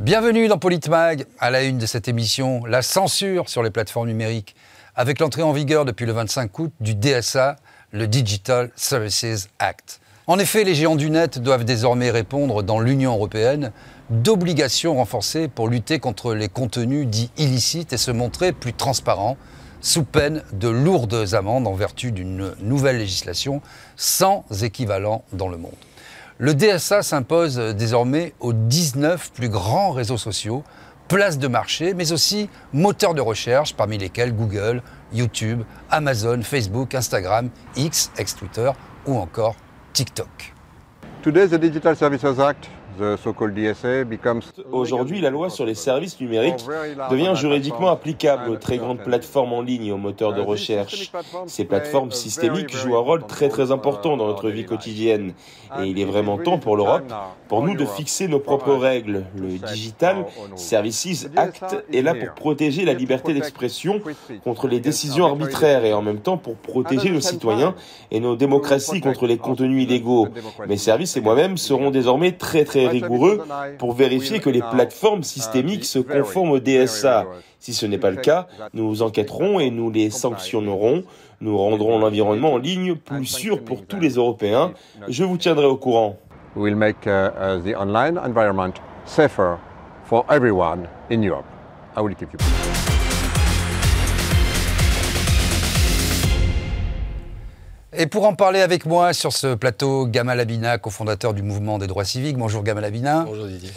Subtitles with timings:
[0.00, 4.56] Bienvenue dans Politmag, à la une de cette émission, la censure sur les plateformes numériques,
[4.96, 7.56] avec l'entrée en vigueur depuis le 25 août du DSA,
[7.92, 10.00] le Digital Services Act.
[10.26, 13.72] En effet, les géants du net doivent désormais répondre dans l'Union européenne
[14.08, 19.36] d'obligations renforcées pour lutter contre les contenus dits illicites et se montrer plus transparents,
[19.82, 23.60] sous peine de lourdes amendes en vertu d'une nouvelle législation
[23.96, 25.76] sans équivalent dans le monde.
[26.42, 30.64] Le DSA s'impose désormais aux 19 plus grands réseaux sociaux,
[31.06, 37.50] places de marché, mais aussi moteurs de recherche, parmi lesquels Google, YouTube, Amazon, Facebook, Instagram,
[37.76, 38.70] X, ex-Twitter
[39.06, 39.54] ou encore
[39.92, 40.54] TikTok.
[41.22, 42.70] Today, the Digital Services Act
[44.72, 46.64] Aujourd'hui, la loi sur les services numériques
[47.10, 51.10] devient juridiquement applicable aux très grandes plateformes en ligne et aux moteurs de recherche.
[51.46, 55.32] Ces plateformes systémiques jouent un rôle très très important dans notre vie quotidienne.
[55.80, 57.10] Et il est vraiment temps pour l'Europe,
[57.48, 59.24] pour nous, de fixer nos propres règles.
[59.36, 64.00] Le Digital Services Act est là pour protéger la liberté d'expression
[64.44, 67.74] contre les décisions arbitraires et en même temps pour protéger nos citoyens
[68.10, 70.28] et nos démocraties contre les contenus illégaux.
[70.66, 73.42] Mes services et moi-même seront désormais très très rigoureux
[73.78, 77.26] pour vérifier que les plateformes systémiques se conforment au DSA.
[77.58, 81.04] Si ce n'est pas le cas, nous enquêterons et nous les sanctionnerons.
[81.40, 84.72] Nous rendrons l'environnement en ligne plus sûr pour tous les Européens.
[85.08, 86.16] Je vous tiendrai au courant.
[86.56, 88.74] We'll make uh, uh, the online environment
[89.06, 89.58] safer
[90.04, 91.46] for everyone in Europe.
[91.96, 92.38] I will keep you.
[97.92, 101.88] Et pour en parler avec moi sur ce plateau, Gamal Abina, cofondateur du mouvement des
[101.88, 102.36] droits civiques.
[102.36, 103.24] Bonjour Gamal Abina.
[103.26, 103.72] Bonjour Didier.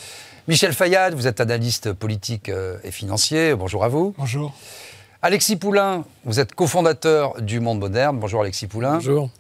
[0.48, 3.56] Michel Fayad, vous êtes analyste politique euh, et financier.
[3.56, 4.14] Bonjour à vous.
[4.20, 4.54] Bonjour.
[5.24, 8.20] Alexis Poulain, vous êtes cofondateur du Monde Moderne.
[8.20, 8.96] Bonjour Alexis Poulain.
[8.96, 9.32] Bonjour.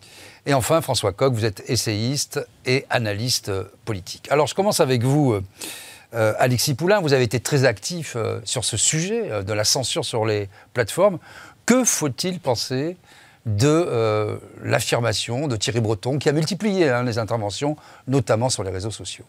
[0.48, 3.52] Et enfin François Coq, vous êtes essayiste et analyste
[3.86, 4.28] politique.
[4.32, 5.40] Alors je commence avec vous,
[6.16, 7.00] euh, Alexis Poulain.
[7.00, 11.20] Vous avez été très actif euh, sur ce sujet de la censure sur les plateformes.
[11.68, 12.98] Que faut-il penser
[13.46, 17.76] de euh, l'affirmation de Thierry Breton, qui a multiplié hein, les interventions,
[18.08, 19.26] notamment sur les réseaux sociaux.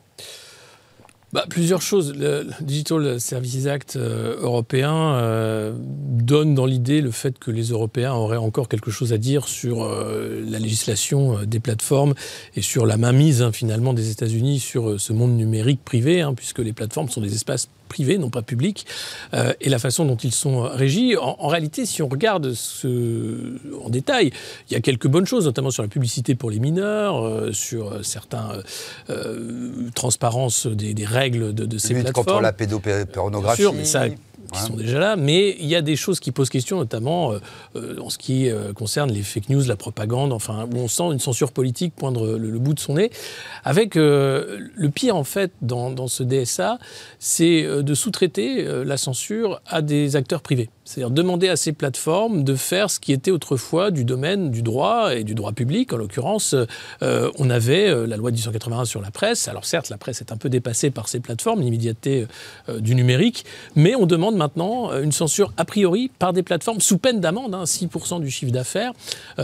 [1.33, 2.15] Bah, plusieurs choses.
[2.17, 8.13] Le Digital Services Act euh, européen euh, donne dans l'idée le fait que les Européens
[8.13, 12.15] auraient encore quelque chose à dire sur la législation des plateformes
[12.55, 16.61] et sur la mainmise hein, finalement des États-Unis sur ce monde numérique privé, hein, puisque
[16.61, 18.87] les plateformes sont des espaces privés, non pas publics,
[19.61, 21.17] et la façon dont ils sont régis.
[21.17, 24.31] En, en, réalité, si on regarde ce, en détail,
[24.69, 28.51] il y a quelques bonnes choses, notamment sur la publicité pour les mineurs, sur certains
[29.95, 32.27] transparences des, des règles de, de ces Lutte plateformes.
[32.27, 33.63] contre la pédopornographie.
[33.63, 34.07] Sûr, mais ça,
[34.53, 37.39] qui sont déjà là, mais il y a des choses qui posent question, notamment euh,
[37.77, 41.05] euh, en ce qui euh, concerne les fake news, la propagande, enfin, où on sent
[41.13, 43.11] une censure politique poindre le, le bout de son nez.
[43.65, 46.79] Avec euh, le pire, en fait, dans, dans ce DSA,
[47.19, 50.71] c'est de sous-traiter la censure à des acteurs privés.
[50.85, 55.15] C'est-à-dire demander à ces plateformes de faire ce qui était autrefois du domaine du droit
[55.15, 55.93] et du droit public.
[55.95, 56.55] En l'occurrence,
[57.03, 59.49] euh, on avait euh, la loi de 1881 sur la presse.
[59.49, 62.27] Alors certes, la presse est un peu dépassée par ces plateformes, l'immédiateté
[62.69, 63.47] euh, du numérique,
[63.77, 67.65] mais on demande maintenant une censure a priori par des plateformes sous peine d'amende, hein,
[67.65, 68.93] 6% du chiffre d'affaires.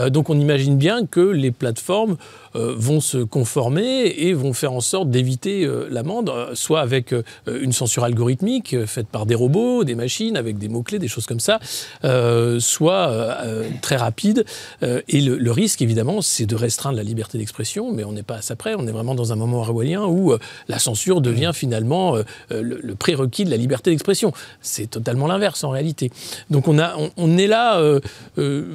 [0.08, 2.16] Donc on imagine bien que les plateformes
[2.54, 7.14] vont se conformer et vont faire en sorte d'éviter l'amende, soit avec
[7.46, 11.38] une censure algorithmique faite par des robots, des machines, avec des mots-clés, des choses comme
[11.38, 11.60] ça,
[12.02, 14.44] euh, soit euh, très rapide.
[14.82, 18.38] Euh, et le, risque, évidemment, c'est de restreindre la liberté d'expression, mais on n'est pas
[18.38, 18.74] à ça près.
[18.76, 20.34] On est vraiment dans un moment orwellien où
[20.66, 22.16] la censure devient finalement
[22.50, 24.32] le, prérequis de la liberté d'expression.
[24.60, 26.10] C'est totalement l'inverse en réalité.
[26.50, 27.80] Donc on, a, on, est là,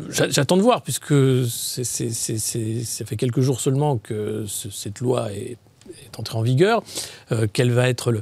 [0.10, 1.14] j'attends de voir, puisque
[1.48, 5.58] c ça fait quelques jours seulement que ce, cette loi est
[6.20, 6.84] entrée en vigueur,
[7.32, 8.14] euh, quelle va être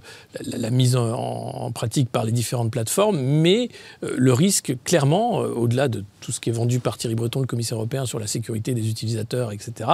[0.41, 3.69] la, mise en, pratique par les différentes plateformes, mais
[4.03, 7.41] euh, le risque, clairement, euh, au-delà de tout ce qui est vendu par Thierry Breton,
[7.41, 9.89] le commissaire européen, sur la sécurité des utilisateurs, etc.,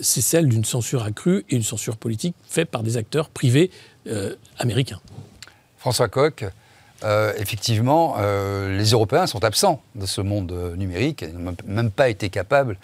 [0.00, 3.70] c'est celle d'une censure accrue et une censure politique faite par des acteurs privés
[4.58, 5.00] américains.
[5.76, 6.08] François
[7.04, 12.28] euh, effectivement, les Européens sont absents de ce monde numérique et n'ont même pas été
[12.28, 12.76] capables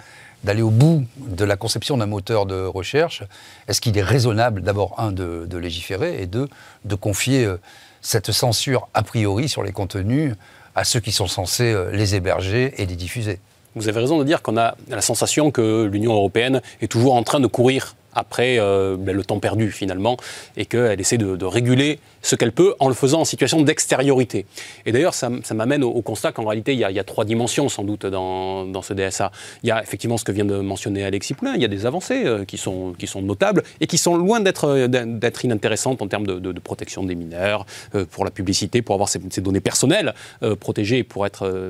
[0.44, 3.22] d'aller au bout de la conception d'un moteur de recherche.
[3.66, 6.48] Est-ce qu'il est raisonnable, d'abord, un, de, légiférer et deux,
[6.84, 7.56] de confier euh,
[8.02, 10.34] cette censure a priori sur les contenus
[10.74, 13.40] à ceux qui sont censés euh, les héberger et les diffuser?
[13.74, 17.24] Vous avez raison de dire qu'on a la sensation que l'Union européenne est toujours en
[17.24, 20.16] train de courir après ben, le temps perdu finalement,
[20.56, 24.46] et qu'elle essaie de, réguler ce qu'elle peut en le faisant en situation d'extériorité.
[24.86, 28.06] Et d'ailleurs, ça, m'amène au, constat qu'en réalité, il y, a, trois dimensions sans doute
[28.06, 29.30] dans, ce DSA.
[29.62, 31.86] Il y a effectivement ce que vient de mentionner Alexis Poulain, il y a des
[31.86, 36.60] avancées qui, sont, qui sont notables et qui sont loin d'être inintéressantes en termes de,
[36.60, 37.66] protection des mineurs,
[38.10, 40.14] pour la publicité, pour avoir ces, données personnelles
[40.60, 41.26] protégées, pour,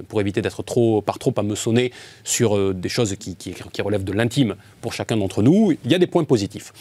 [0.08, 1.92] pour éviter d'être trop, par trop ameçonné
[2.22, 5.72] sur des choses qui relèvent de l'intime pour chacun d'entre nous.
[5.84, 6.72] Il y a des points positifs.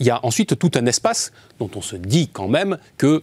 [0.00, 3.22] Il y a ensuite tout un espace dont on se dit quand même que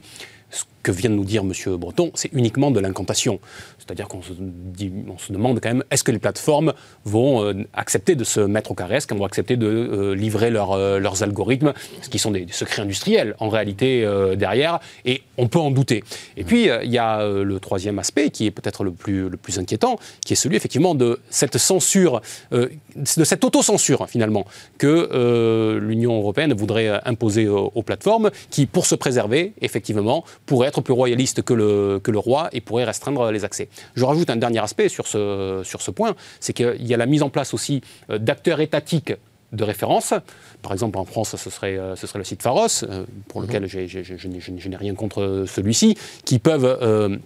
[0.88, 1.76] que vient de nous dire M.
[1.76, 3.42] Breton, c'est uniquement de l'incantation.
[3.78, 6.74] C'est-à-dire qu'on se, demande quand même, est-ce que les plateformes
[7.04, 10.50] vont euh, accepter de se mettre au carré, est-ce qu'elles vont accepter de euh, livrer
[10.50, 14.08] euh, leurs algorithmes, ce qui sont des, secrets industriels en réalité
[14.38, 16.04] derrière, et on peut en douter.
[16.38, 20.34] Et puis, il y a le troisième aspect, qui est peut-être le plus, inquiétant, qui
[20.34, 24.46] est celui effectivement de cette censure, de cette autocensure finalement,
[24.78, 30.94] que l'Union européenne voudrait imposer aux plateformes, qui, pour se préserver, effectivement, pourrait être plus
[30.94, 33.70] royaliste que le, que le roi et pourrait restreindre les accès.
[33.96, 37.06] Je rajoute un dernier aspect sur ce, sur ce point, c'est qu'il y a la
[37.06, 39.14] mise en place aussi euh, d'acteurs étatiques
[39.54, 40.14] de référence.
[40.62, 43.64] Par exemple, en France, ce serait, euh, ce serait le site Pharos, euh, pour lequel
[43.64, 43.70] mhm.
[43.70, 47.20] je n'ai rien contre celui-ci, qui peuvent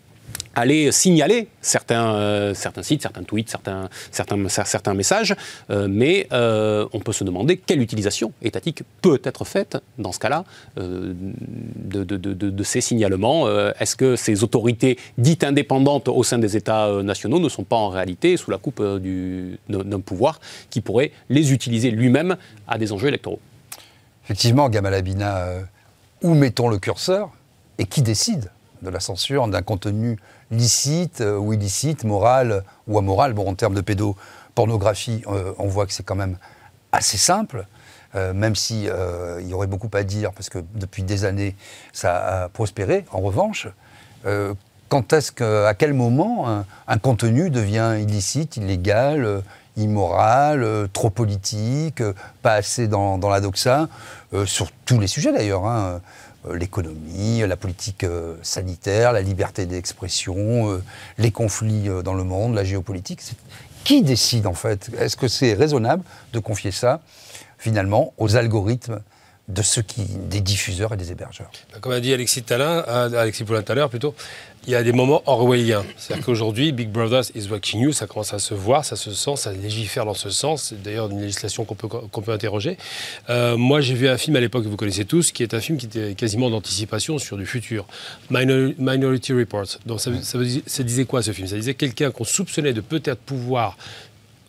[0.55, 3.55] aller signaler certains, euh, certains sites, certains tweets,
[4.11, 5.35] certains, messages,
[5.69, 10.19] euh, mais euh, on peut se demander quelle utilisation étatique peut être faite dans ce
[10.19, 10.43] cas-là
[10.77, 13.47] de, ces signalements.
[13.79, 17.89] Est-ce que ces autorités dites indépendantes au sein des États nationaux ne sont pas en
[17.89, 20.39] réalité sous la coupe d'un pouvoir
[20.69, 22.37] qui pourrait les utiliser lui-même
[22.67, 23.39] à des enjeux électoraux?
[24.25, 25.47] Effectivement, Gamal Abina,
[26.21, 27.31] où mettons le curseur
[27.77, 28.51] et qui décide?
[28.81, 30.17] De la censure d'un contenu
[30.51, 33.33] licite euh, ou illicite, moral ou amoral.
[33.33, 36.37] Bon, en termes de pédopornographie, euh, on voit que c'est quand même
[36.91, 37.65] assez simple.
[38.13, 38.91] Euh, même s'il
[39.39, 41.55] il y aurait beaucoup à dire, parce que depuis des années,
[41.93, 43.05] ça a prospéré.
[43.11, 43.67] En revanche,
[44.89, 49.41] quand est-ce que, à quel moment un, contenu devient illicite, illégal,
[49.77, 52.03] immoral, trop politique,
[52.41, 53.87] pas assez dans, dans la doxa,
[54.45, 55.65] sur tous les sujets d'ailleurs.
[55.65, 56.01] Hein.
[56.47, 60.83] Euh, l'économie, la politique euh, sanitaire, la liberté d'expression, euh,
[61.17, 63.21] les conflits dans le monde, la géopolitique.
[63.83, 64.89] Qui décide en fait?
[64.97, 66.03] Est-ce que c'est raisonnable
[66.33, 67.01] de confier ça
[67.57, 69.01] finalement aux algorithmes
[69.47, 71.51] de ceux qui, des diffuseurs et des hébergeurs
[71.81, 74.15] Comme a dit Alexis, Talin, Alexis Poulin tout à l'heure plutôt,
[74.67, 75.83] il y a des moments orwelliens.
[75.97, 79.35] C'est-à-dire qu'aujourd'hui, Big Brother is watching you, ça commence à se voir, ça se sent,
[79.35, 80.65] ça légifère dans ce sens.
[80.69, 82.77] C'est d'ailleurs une législation qu'on peut, peut interroger.
[83.29, 85.59] Euh, moi, j'ai vu un film à l'époque que vous connaissez tous, qui est un
[85.59, 87.87] film qui était quasiment d'anticipation sur du futur.
[88.29, 89.65] Minority Report.
[89.87, 91.47] Donc ça, ça disait quoi ce film?
[91.47, 93.77] Ça disait quelqu'un qu'on soupçonnait de peut-être pouvoir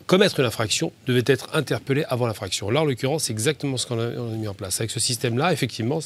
[0.07, 2.69] commettre une infraction devait être interpellé avant l'infraction.
[2.69, 4.79] Là, en l'occurrence, c'est exactement ce qu'on a, mis en place.
[4.79, 5.99] Avec ce système-là, effectivement,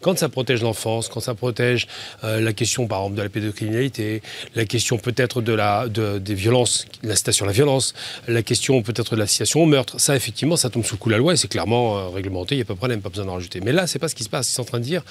[0.00, 1.86] quand ça protège l'enfance, quand ça protège
[2.24, 4.22] euh, la question, par exemple, de la pédocriminalité,
[4.54, 7.94] la question peut-être de la, des violences, l'incitation à la violence,
[8.28, 11.14] la question peut-être de l'association au meurtre, ça, effectivement, ça tombe sous le coup de
[11.14, 13.26] la loi et c'est clairement euh, réglementé, il n'y a pas de problème, pas besoin
[13.26, 13.60] d'en rajouter.
[13.60, 14.50] Mais là, c'est pas ce qui se passe.
[14.50, 15.02] Ils sont en train de dire,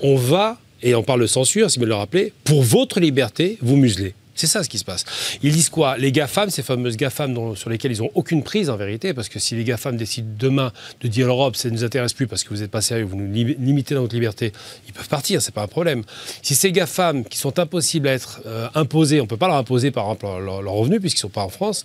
[0.00, 3.58] on va, et on parle de censure, si vous me le rappelez, pour votre liberté,
[3.62, 4.14] vous muselez.
[4.34, 5.04] C'est ça ce qui se passe.
[5.42, 5.98] Ils disent quoi?
[5.98, 9.38] Les GAFAM, ces fameuses GAFAM sur lesquelles ils n'ont aucune prise en vérité, parce que
[9.38, 12.50] si les GAFAM décident demain de dire l'Europe, ça ne nous intéresse plus parce que
[12.50, 14.52] vous n'êtes pas sérieux, vous nous limitez dans notre liberté,
[14.86, 16.02] ils peuvent partir, c'est pas un problème.
[16.40, 19.56] Si ces GAFAM qui sont impossibles à être euh, imposés, on ne peut pas leur
[19.56, 21.84] imposer par exemple leur revenus puisqu'ils ne sont pas en France,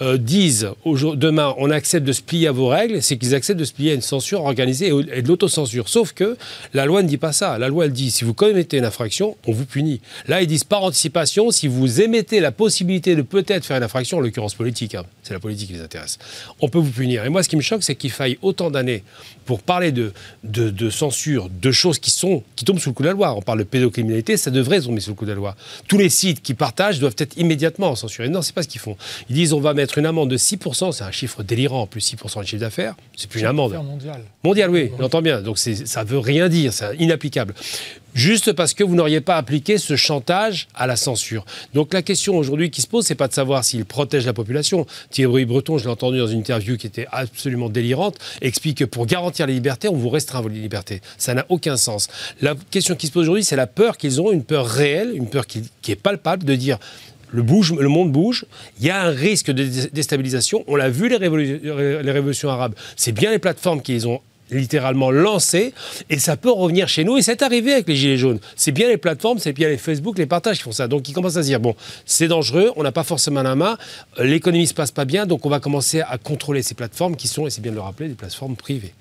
[0.00, 3.64] euh, disent demain on accepte de se plier à vos règles, c'est qu'ils acceptent de
[3.64, 5.88] se plier à une censure organisée et de l'autocensure.
[5.88, 6.36] Sauf que
[6.74, 7.58] la loi ne dit pas ça.
[7.58, 10.00] La loi elle dit si vous commettez une infraction, on vous punit.
[10.26, 14.18] Là ils disent par anticipation, si vous émettez la possibilité de peut-être faire une infraction,
[14.18, 16.18] en l'occurrence politique, hein, c'est la politique qui les intéresse,
[16.60, 17.24] on peut vous punir.
[17.24, 19.02] Et moi, ce qui me choque, c'est qu'il faille autant d'années
[19.48, 20.12] pour parler de,
[20.44, 23.32] de, censure, de choses qui, sont, qui tombent sous le coup de la loi.
[23.34, 25.56] On parle de pédocriminalité, ça devrait tomber sous le coup de la loi.
[25.86, 28.28] Tous les sites qui partagent doivent être immédiatement censurés.
[28.28, 28.98] Non, c'est pas ce qu'ils font.
[29.30, 32.42] Ils disent on va mettre une amende de 6%, c'est un chiffre délirant, plus 6%
[32.42, 33.72] de chiffre d'affaires, c'est plus une amende.
[33.72, 34.20] Mondial.
[34.44, 35.40] Mondial, oui, on entend bien.
[35.40, 37.54] Donc ça veut rien dire, c'est inapplicable
[38.18, 41.46] juste parce que vous n'auriez pas appliqué ce chantage à la censure.
[41.72, 44.86] Donc la question aujourd'hui qui se pose, c'est pas de savoir s'il protège la population.
[45.10, 49.06] Thierry Breton, je l'ai entendu dans une interview qui était absolument délirante, explique que pour
[49.06, 51.00] garantir les libertés, on vous restreint vos libertés.
[51.16, 52.08] Ça n'a aucun sens.
[52.40, 55.28] La question qui se pose aujourd'hui, c'est la peur qu'ils ont, une peur réelle, une
[55.28, 56.78] peur qui, est palpable de dire
[57.30, 58.46] le, bouge, le, monde bouge,
[58.80, 60.64] il y a un risque de déstabilisation.
[60.66, 62.74] On l'a vu, les, révolutions arabes.
[62.96, 65.74] C'est bien les plateformes qui les ont littéralement lancé
[66.08, 68.40] et ça peut revenir chez nous et c'est arrivé avec les gilets jaunes.
[68.56, 70.88] C'est bien les plateformes, c'est bien les Facebook, les partages qui font ça.
[70.88, 71.74] Donc ils commencent à se dire bon,
[72.06, 73.76] c'est dangereux, on n'a pas forcément la main,
[74.18, 77.46] l'économie se passe pas bien, donc on va commencer à contrôler ces plateformes qui sont
[77.46, 78.94] et c'est bien de le rappeler des plateformes privées.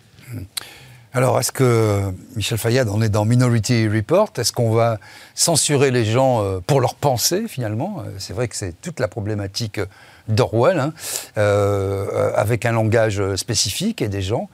[1.14, 4.30] Alors, est-ce que, Michel Fayad, on est dans Minority Report?
[4.38, 5.00] Est-ce qu'on va
[5.34, 8.04] censurer les gens euh, pour leur pensée, finalement?
[8.06, 9.80] Euh, C'est vrai que c'est toute la problématique
[10.28, 10.94] d'Orwell, hein,
[11.38, 14.50] euh, avec un langage spécifique et des gens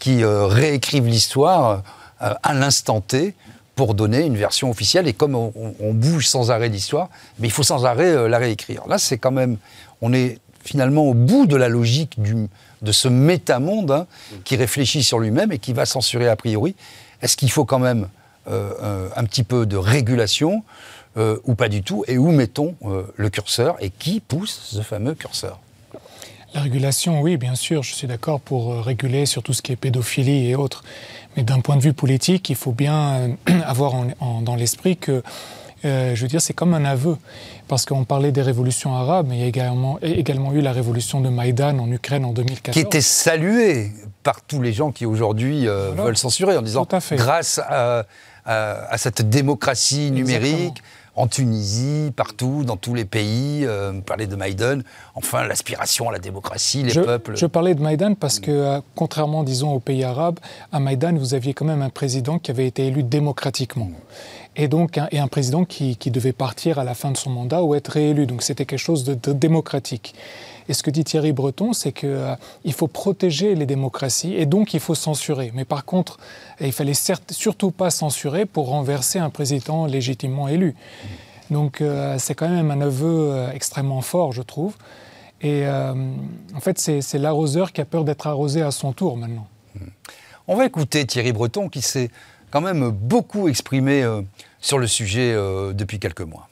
[0.00, 1.82] qui réécrivent l'histoire
[2.20, 3.34] à l'instant T
[3.74, 5.08] pour donner une version officielle.
[5.08, 8.86] Et comme on, bouge sans arrêt l'histoire, mais il faut sans arrêt la réécrire.
[8.86, 9.56] Là, c'est quand même,
[10.00, 12.48] on est finalement au bout de la logique du,
[12.82, 14.06] de ce métamonde hein,
[14.44, 16.74] qui réfléchit sur lui-même et qui va censurer a priori.
[17.22, 18.08] Est-ce qu'il faut quand même
[18.48, 20.62] euh, un petit peu de régulation
[21.16, 24.80] euh, ou pas du tout Et où mettons euh, le curseur et qui pousse ce
[24.80, 25.58] fameux curseur?
[26.54, 29.76] La régulation, oui, bien sûr, je suis d'accord pour réguler sur tout ce qui est
[29.76, 30.82] pédophilie et autres.
[31.36, 33.94] Mais d'un point de vue politique, il faut bien avoir
[34.40, 35.22] dans l'esprit que
[35.84, 37.16] euh, je veux dire, c'est comme un aveu.
[37.68, 41.20] Parce qu'on parlait des révolutions arabes, mais il y a également, également eu la révolution
[41.20, 42.72] de Maïdan en Ukraine en 2014.
[42.72, 43.92] Qui était saluée
[44.22, 48.04] par tous les gens qui aujourd'hui euh, veulent censurer en disant grâce à,
[48.96, 50.82] cette démocratie numérique.
[51.14, 54.82] En Tunisie, partout, dans tous les pays, euh, parlait de Maïdan,
[55.16, 57.36] enfin l'aspiration à la démocratie, les peuples.
[57.36, 60.38] Je parlais de Maïdan parce que, contrairement, disons, aux pays arabes,
[60.70, 63.90] à Maïdan, vous aviez quand même un président qui avait été élu démocratiquement
[64.58, 67.88] et donc un, président qui, devait partir à la fin de son mandat ou être
[67.88, 68.26] réélu.
[68.26, 70.14] Donc c'était quelque chose de, démocratique.
[70.68, 72.34] Et ce que dit Thierry Breton, c'est qu'il euh,
[72.72, 75.52] faut protéger les démocraties et donc il faut censurer.
[75.54, 76.18] Mais par contre,
[76.60, 76.92] il fallait
[77.30, 80.74] surtout pas censurer pour renverser un président légitimement élu.
[81.50, 84.74] Donc euh, c'est quand même un aveu euh, extrêmement fort, je trouve.
[85.40, 89.46] Et en fait, c'est l'arroseur qui a peur d'être arrosé à son tour maintenant.
[90.48, 92.10] On va écouter Thierry Breton qui s'est
[92.50, 94.04] quand même beaucoup exprimé
[94.60, 96.48] sur le sujet euh, depuis quelques mois.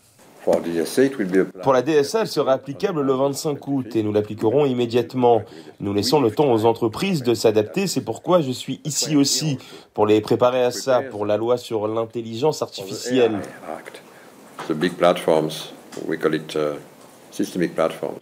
[1.62, 5.42] Pour la DSA, elle sera applicable le 25 août et nous l'appliquerons immédiatement.
[5.80, 9.58] Nous laissons le temps aux entreprises de s'adapter, c'est pourquoi je suis ici aussi,
[9.92, 13.40] pour les préparer à ça, pour la loi sur l'intelligence artificielle.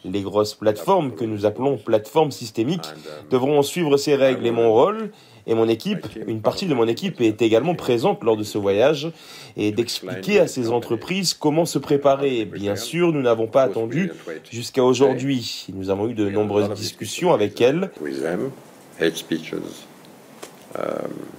[0.05, 4.73] Les grosses plateformes que nous appelons plateformes systémiques uh, devront suivre ces règles et mon
[4.73, 5.11] rôle
[5.47, 9.11] et mon équipe, une partie de mon équipe est également présente lors de ce voyage
[9.57, 12.45] et d'expliquer à ces entreprises comment se préparer.
[12.45, 14.11] Bien sûr, nous n'avons pas attendu
[14.51, 15.67] jusqu'à aujourd'hui.
[15.75, 17.91] Nous avons eu de nombreuses discussions avec elles.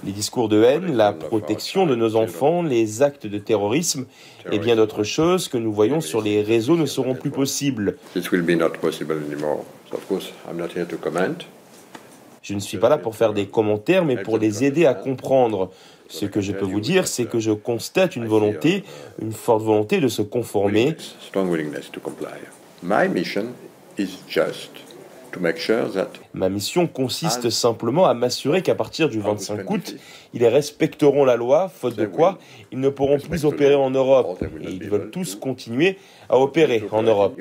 [0.04, 4.06] Les discours de haine, la protection de nos enfants, les actes de terrorisme
[4.50, 7.96] et bien d'autres choses que nous voyons sur les réseaux ne seront plus possibles.
[12.46, 15.72] Je ne suis pas là pour faire des commentaires, mais pour les aider à comprendre.
[16.08, 18.84] Ce que je peux vous dire, c'est que je constate une volonté,
[19.20, 20.96] une forte volonté de se conformer.
[26.34, 29.96] Ma mission consiste simplement à m'assurer qu'à partir du 25 août,
[30.32, 32.38] ils respecteront la loi, faute de quoi
[32.70, 34.40] ils ne pourront plus opérer en Europe.
[34.60, 35.98] Et ils veulent tous continuer
[36.28, 37.36] à opérer en Europe.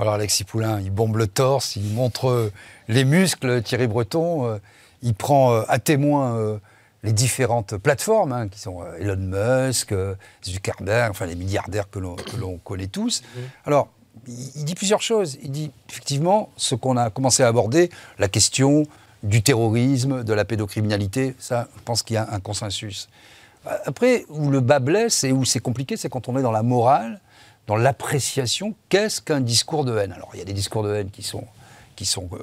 [0.00, 2.52] Voilà, Alexis Poulain, il bombe le torse, il montre euh,
[2.88, 3.60] les muscles.
[3.60, 4.58] Thierry Breton, euh,
[5.02, 6.58] il prend euh, à témoin
[7.02, 9.92] les différentes plateformes, hein, qui sont Elon Musk,
[10.42, 12.16] Zuckerberg, enfin les milliardaires que l'on
[12.64, 13.22] connaît tous.
[13.66, 13.88] Alors,
[14.26, 15.36] il, dit plusieurs choses.
[15.42, 18.84] Il dit effectivement ce qu'on a commencé à aborder, la question
[19.22, 23.10] du terrorisme, de la pédocriminalité, ça, je pense qu'il y a un consensus.
[23.84, 26.62] Après, où le bas blesse et où c'est compliqué, c'est quand on est dans la
[26.62, 27.20] morale
[27.70, 30.10] dans l'appréciation, qu'est-ce qu'un discours de haine?
[30.10, 31.46] Alors, il y a des discours de haine qui sont,
[32.32, 32.38] euh,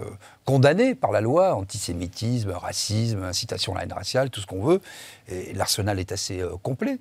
[0.46, 4.80] condamnés par la loi, antisémitisme, racisme, incitation à la haine raciale, tout ce qu'on veut,
[5.28, 6.98] et l'arsenal est assez euh, complet.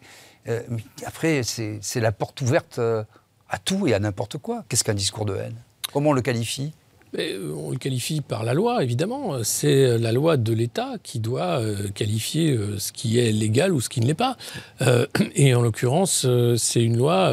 [0.48, 0.60] Euh,
[1.04, 4.64] après, c'est la porte ouverte à tout et à n'importe quoi.
[4.68, 5.54] Qu'est-ce qu'un discours de haine?
[5.92, 6.72] Comment on le qualifie?
[7.14, 9.42] On le qualifie par la loi, évidemment.
[9.42, 11.60] C'est la loi de l'État qui doit
[11.94, 14.36] qualifier ce qui est légal ou ce qui ne l'est pas.
[15.34, 17.32] et en l'occurrence, c'est une loi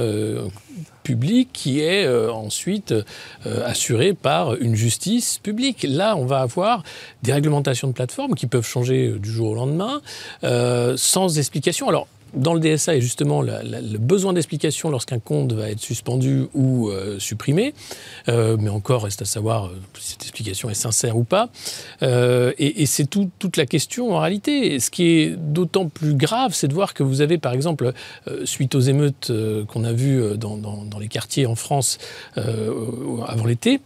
[1.03, 5.85] public qui est euh, ensuite euh, assuré par une justice publique.
[5.87, 6.83] Là, on va avoir
[7.21, 10.01] des réglementations de plateforme qui peuvent changer euh, du jour au lendemain
[10.95, 11.89] sans explication.
[11.89, 16.89] Alors, dans le DSA, et justement le besoin d'explication lorsqu'un compte va être suspendu ou
[16.89, 17.73] euh, supprimé,
[18.29, 21.49] euh, mais encore reste à savoir euh, si cette explication est sincère ou pas.
[22.01, 24.79] et, c'est toute la question en réalité.
[24.79, 27.93] Ce qui est d'autant plus grave, c'est de voir que vous avez, par exemple,
[28.43, 29.31] suite aux émeutes
[29.67, 30.59] qu'on a vues dans,
[30.99, 31.97] les quartiers en France
[32.35, 33.79] avant l'été,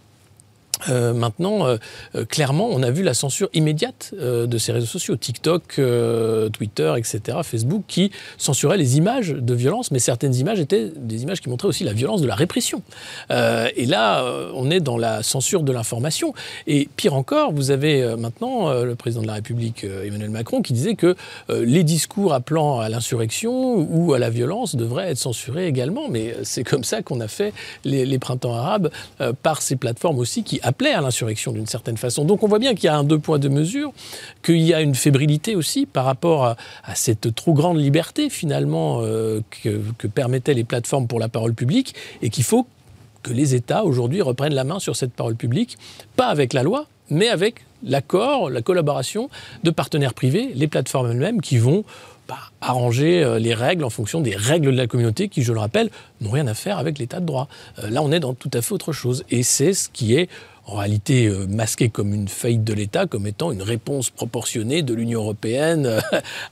[0.90, 1.78] euh, maintenant, euh,
[2.16, 5.80] euh, clairement, on a vu la censure immédiate de ces réseaux sociaux, TikTok,
[6.54, 11.42] Twitter, etc., Facebook, qui censuraient les images de violence, mais certaines images étaient des images
[11.42, 12.82] qui montraient aussi la violence de la répression.
[13.30, 16.34] et là, on est dans la censure de l'information.
[16.68, 20.96] Et pire encore, vous avez maintenant le président de la République, Emmanuel Macron, qui disait
[20.96, 21.16] que
[21.50, 26.10] les discours appelant à l'insurrection ou à la violence devraient être censurés également.
[26.10, 27.54] Mais c'est comme ça qu'on a fait
[27.84, 28.90] les, les printemps arabes
[29.44, 32.26] par ces plateformes aussi qui appelait à l'insurrection d'une certaine façon.
[32.26, 33.94] Donc on voit bien qu'il y a un deux poids, deux mesures,
[34.44, 36.56] qu'il y a une fébrilité aussi par rapport à,
[36.96, 42.30] cette trop grande liberté finalement euh, que, permettaient les plateformes pour la parole publique et
[42.30, 42.68] qu'il faut
[43.24, 45.78] que les États aujourd'hui reprennent la main sur cette parole publique,
[46.16, 49.30] pas avec la loi, mais avec l'accord, la collaboration
[49.64, 51.84] de partenaires privés, les plateformes elles-mêmes qui vont
[52.28, 55.60] bah, arranger euh, les règles en fonction des règles de la communauté qui, je le
[55.60, 57.48] rappelle, n'ont rien à faire avec l'état de droit.
[57.80, 59.24] Euh, là, on est dans tout à fait autre chose.
[59.30, 60.30] Et c'est ce qui est
[60.68, 64.94] en réalité euh, masqué comme une faillite de l'État, comme étant une réponse proportionnée de
[64.94, 66.02] l'Union européenne euh,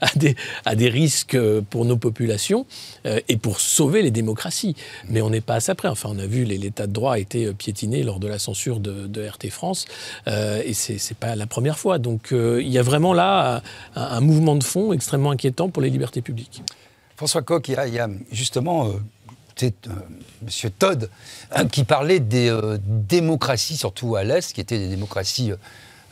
[0.64, 2.66] à, des, risques euh, pour nos populations
[3.28, 4.74] et pour sauver les démocraties.
[5.08, 5.88] Mais on n'est pas à ça près.
[5.88, 9.26] Enfin, on a vu l'État de droit a été piétiné lors de la censure de,
[9.26, 9.86] RT France
[10.26, 11.98] et c'est pas la première fois.
[11.98, 13.62] Donc il y a vraiment là
[13.94, 16.62] un, mouvement de fond extrêmement inquiétant pour les libertés publiques.
[17.16, 18.92] François Coq, il y justement
[19.56, 19.94] c'était euh,
[20.42, 20.70] M.
[20.78, 21.10] Todd,
[21.50, 25.56] hein, qui parlait des euh, démocraties, surtout à l'Est, qui étaient des démocraties euh,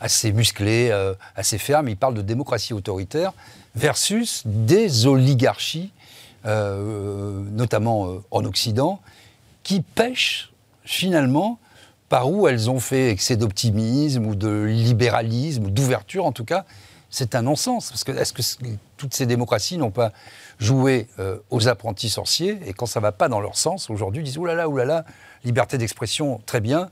[0.01, 0.91] assez musclées,
[1.37, 1.87] assez fermes.
[1.87, 3.31] Il parle de démocratie autoritaire
[3.75, 5.93] versus des oligarchies,
[6.43, 8.99] notamment en Occident,
[9.63, 10.51] qui pêchent
[10.83, 11.59] finalement
[12.09, 16.65] par où elles ont fait excès d'optimisme ou de libéralisme, ou d'ouverture en tout cas,
[17.15, 17.89] c'est un non-sens.
[17.89, 18.67] Parce que est-ce que
[18.97, 20.11] toutes ces démocraties n'ont pas
[20.59, 24.21] jouer euh, aux apprentis sorciers, et quand ça ne va pas dans leur sens, aujourd'hui,
[24.21, 25.05] ils disent oulala, oulala,
[25.43, 26.89] liberté d'expression, très bien,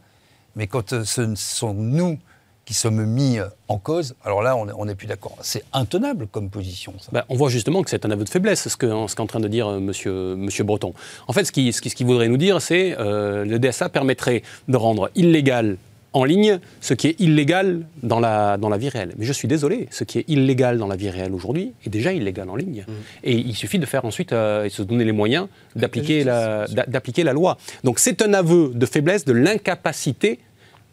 [0.55, 2.17] mais quand euh, ce sont nous
[2.65, 5.35] qui sommes mis euh, en cause, alors là, on n'est plus d'accord.
[5.41, 6.93] C'est intenable comme position.
[7.11, 9.49] Bah, on voit justement que c'est un aveu de faiblesse, ce qu'est en train de
[9.49, 9.83] dire M.
[9.83, 10.93] monsieur, monsieur Breton.
[11.27, 14.77] En fait, ce qu'il ce qui voudrait nous dire, c'est que le DSA permettrait de
[14.77, 15.77] rendre illégal
[16.13, 19.13] en ligne ce qui est illégal dans la, dans la vie réelle.
[19.17, 22.13] Mais je suis désolé, ce qui est illégal dans la vie réelle aujourd'hui est déjà
[22.13, 22.85] illégal en ligne.
[22.87, 22.91] Mmh.
[23.23, 27.23] Et il suffit de faire ensuite euh, et se donner les moyens d'appliquer la, d'appliquer
[27.23, 27.57] la loi.
[27.83, 30.39] Donc c'est un aveu de faiblesse, de l'incapacité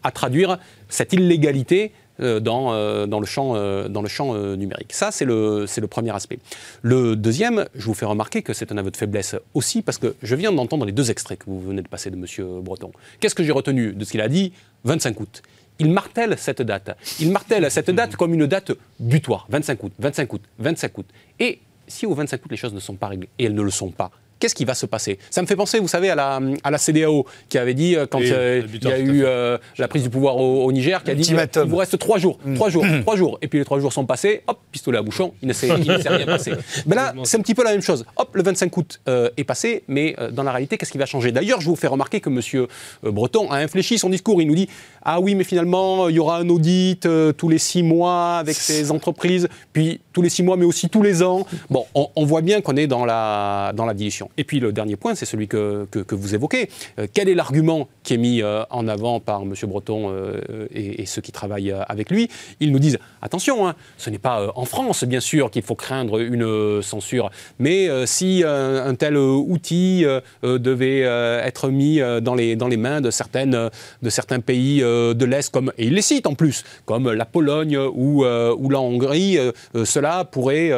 [0.02, 0.58] à traduire
[0.88, 4.92] cette illégalité euh, dans, euh, dans, le champ, euh, dans le champ numérique.
[4.92, 6.38] Ça, c'est le, le premier aspect.
[6.82, 10.14] Le deuxième, je vous fais remarquer que c'est un aveu de faiblesse aussi, parce que
[10.22, 12.60] je viens d'entendre les deux extraits que vous venez de passer de M.
[12.62, 12.92] Breton.
[13.20, 14.52] Qu'est-ce que j'ai retenu de ce qu'il a dit?
[14.84, 15.42] 25 août.
[15.78, 16.96] Il martèle cette date.
[17.20, 19.46] Il martèle cette date comme une date butoir.
[19.48, 21.06] 25 août, 25 août, 25 août.
[21.38, 23.70] Et si au 25 août les choses ne sont pas réglées, et elles ne le
[23.70, 24.10] sont pas,
[24.40, 25.18] qu'est-ce qui va se passer?
[25.30, 28.06] Ça me fait penser, vous savez, à la, à la CDAO qui avait dit, euh,
[28.10, 31.14] quand euh, il y a eu euh, la prise du pouvoir au, Niger, qui a
[31.14, 32.54] dit il vous reste trois jours, mm.
[32.54, 33.38] trois jours, trois jours.
[33.42, 36.26] Et puis les trois jours sont passés, hop, pistolet à bouchon, il ne s'est rien
[36.26, 36.52] passé.
[36.86, 38.04] Mais là, c'est un petit peu la même chose.
[38.16, 39.00] Hop, le 25 août
[39.36, 41.32] est passé, mais dans la réalité, qu'est-ce qui va changer?
[41.32, 42.66] D'ailleurs, je vous fais remarquer que M.
[43.02, 44.40] Breton a infléchi son discours.
[44.40, 44.68] Il nous dit
[45.02, 48.90] ah oui, mais finalement, il y aura un audit tous les six mois avec ces
[48.90, 51.46] entreprises, puis tous les six mois, mais aussi tous les ans.
[51.68, 54.29] Bon, on, on voit bien qu'on est dans la, dans la dilution.
[54.36, 56.68] Et puis le dernier point, c'est celui que, que, vous évoquez.
[56.98, 59.54] Euh, quel est l'argument qui est mis euh, en avant par M.
[59.64, 62.28] Breton euh, et, ceux qui travaillent avec lui?
[62.60, 66.18] Ils nous disent attention, hein, ce n'est pas en France, bien sûr, qu'il faut craindre
[66.20, 70.04] une censure, mais si un tel outil
[70.42, 73.70] devait être mis dans les, dans les mains de, certaines,
[74.02, 77.76] de certains pays de l'Est, comme, et il les cite en plus, comme la Pologne
[77.76, 79.38] ou, ou la Hongrie,
[79.84, 80.70] cela pourrait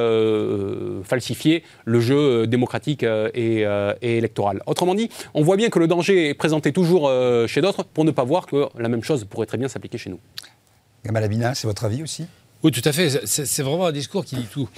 [1.05, 4.63] falsifier le jeu démocratique et euh, et, électorale.
[4.67, 8.05] Autrement dit, on voit bien que le danger est présenté toujours euh, chez d'autres pour
[8.05, 10.21] ne pas voir que la même chose pourrait très bien s'appliquer chez nous.
[11.05, 12.27] Gamal Abina, c'est votre avis aussi?
[12.63, 13.27] Oui, tout à fait.
[13.27, 14.69] C'est vraiment un discours qui dit tout.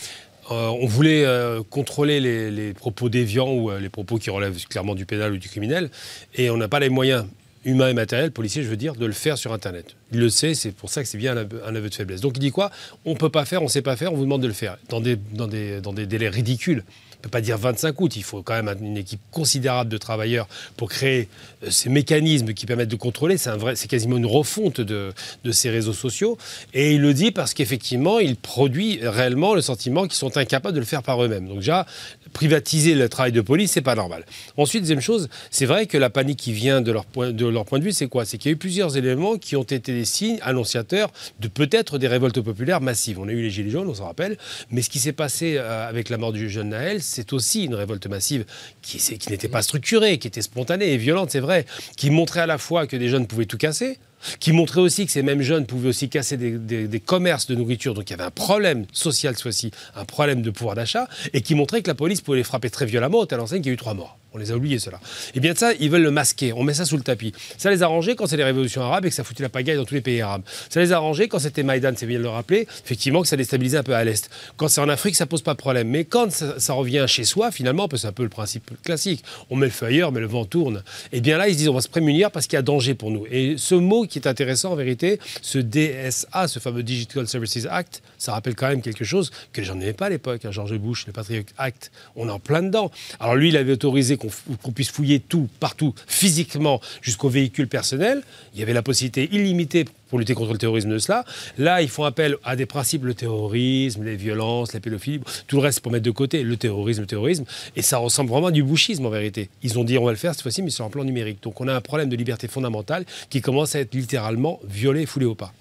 [0.50, 1.26] Euh, on voulait
[1.70, 5.48] contrôler les, les, propos déviants ou les propos qui relèvent clairement du pénal ou du
[5.48, 5.90] criminel,
[6.34, 7.24] et on n'a pas les moyens
[7.64, 9.96] humains et matériels, policiers, je veux dire, de le faire sur Internet.
[10.12, 12.20] Il le sait, c'est pour ça que c'est bien un aveu, de faiblesse.
[12.20, 12.70] Donc il dit quoi?
[13.04, 14.52] On ne peut pas faire, on ne sait pas faire, on vous demande de le
[14.52, 16.84] faire dans des, dans des, dans des délais ridicules
[17.24, 20.90] peut pas dire 25 août, il faut quand même une équipe considérable de travailleurs pour
[20.90, 21.28] créer
[21.62, 23.38] euh, ces mécanismes qui permettent de contrôler.
[23.38, 25.12] C'est, vrai, c'est quasiment une refonte de,
[25.44, 26.36] de, ces réseaux sociaux.
[26.74, 30.80] Et il le dit parce qu'effectivement, il produit réellement le sentiment qu'ils sont incapables de
[30.80, 31.48] le faire par eux-mêmes.
[31.48, 31.86] Donc déjà,
[32.34, 34.26] privatiser le travail de police, c'est pas normal.
[34.58, 37.64] Ensuite, deuxième chose, c'est vrai que la panique qui vient de leur point de, leur
[37.64, 38.26] point de vue, c'est quoi?
[38.26, 41.96] C'est qu'il y a eu plusieurs éléments qui ont été des signes annonciateurs de peut-être
[41.96, 43.18] des révoltes populaires massives.
[43.18, 44.36] On a eu les Gilets jaunes, on s'en rappelle,
[44.70, 47.74] mais ce qui s'est passé euh, avec la mort du jeune Naël, c'est aussi une
[47.74, 48.44] révolte massive
[48.82, 51.64] qui, qui n'était pas structurée, qui était spontanée et violente, c'est vrai,
[51.96, 53.98] qui montrait à la fois que des jeunes pouvaient tout casser,
[54.40, 58.08] qui montrait aussi que ces mêmes jeunes pouvaient aussi casser des, commerces de nourriture, donc
[58.10, 61.54] il y avait un problème social, soit ci un problème de pouvoir d'achat, et qui
[61.54, 63.74] montrait que la police pouvait les frapper très violemment, au tel enseigne qu'il y a
[63.74, 64.18] eu trois morts.
[64.34, 64.98] On les a oubliés, cela.
[65.36, 66.52] Et bien de ça, ils veulent le masquer.
[66.52, 67.32] On met ça sous le tapis.
[67.56, 69.76] Ça les a arrangés quand c'est les révolutions arabes et que ça foutait la pagaille
[69.76, 70.42] dans tous les pays arabes.
[70.68, 73.36] Ça les a arrangés quand c'était Maïdan, c'est bien de le rappeler, effectivement, que ça
[73.36, 74.28] déstabilisait un peu à l'Est.
[74.56, 75.88] Quand c'est en Afrique, ça pose pas de problème.
[75.88, 79.22] Mais quand ça, revient chez soi, finalement, c'est un peu le principe classique.
[79.50, 80.82] On met le feu ailleurs, mais le vent tourne.
[81.12, 82.94] Et bien là, ils se disent, on va se prémunir parce qu'il y a danger
[82.94, 83.26] pour nous.
[83.30, 88.02] Et ce mot qui est intéressant, en vérité, ce DSA, ce fameux Digital Services Act,
[88.18, 90.44] ça rappelle quand même quelque chose que gens n'aimaient pas à l'époque.
[90.44, 92.90] Hein, George Bush, le Patriot Act, on est en plein dedans.
[93.20, 94.16] Alors lui, il avait autorisé
[94.62, 98.22] qu'on puisse fouiller tout, partout, physiquement, jusqu'aux véhicules personnels.
[98.54, 101.24] Il y avait la possibilité illimitée pour lutter contre le terrorisme de cela.
[101.58, 105.62] Là, ils font appel à des principes, le terrorisme, les violences, la pédophilie, tout le
[105.62, 107.44] reste pour mettre de côté le terrorisme, le terrorisme.
[107.76, 109.50] Et ça ressemble vraiment à du bouchisme en vérité.
[109.62, 111.42] Ils ont dit on va le faire cette fois-ci, mais sur un plan numérique.
[111.42, 115.26] Donc on a un problème de liberté fondamentale qui commence à être littéralement violé foulé
[115.26, 115.52] au pas.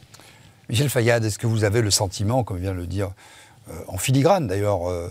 [0.70, 3.12] Michel Fayad, est-ce que vous avez le sentiment, comme vient de le dire
[3.70, 5.10] euh, en filigrane d'ailleurs euh,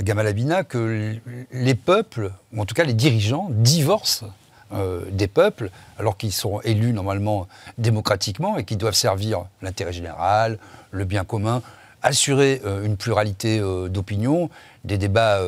[0.00, 1.16] Gamal Abina, que
[1.52, 4.26] les peuples, ou en tout cas les dirigeants, divorcent
[4.72, 7.46] euh, des peuples, alors qu'ils sont élus normalement
[7.78, 10.58] démocratiquement et qui doivent servir l'intérêt général,
[10.90, 11.62] le bien commun,
[12.02, 14.50] assurer une pluralité d'opinions,
[14.84, 15.40] des débats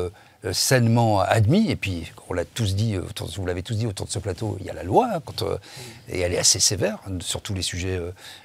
[0.51, 1.69] sainement admis.
[1.69, 4.65] Et puis, on l'a tous dit, vous l'avez tous dit autour de ce plateau, il
[4.65, 5.21] y a la loi, hein,
[6.09, 8.01] et elle est assez sévère sur tous les sujets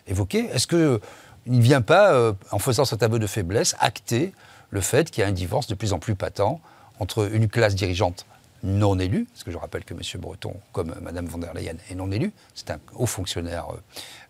[0.06, 0.50] évoqués.
[0.52, 1.00] Est-ce que
[1.46, 4.32] il ne vient pas, euh, en faisant cet aveu de faiblesse, acter
[4.72, 6.60] le fait qu'il y a un divorce de plus en plus patent
[6.98, 8.26] entre une classe dirigeante
[8.64, 10.00] non élue, parce que je rappelle que M.
[10.20, 13.66] Breton, comme Mme von der Leyen, est non élu, c'est un haut fonctionnaire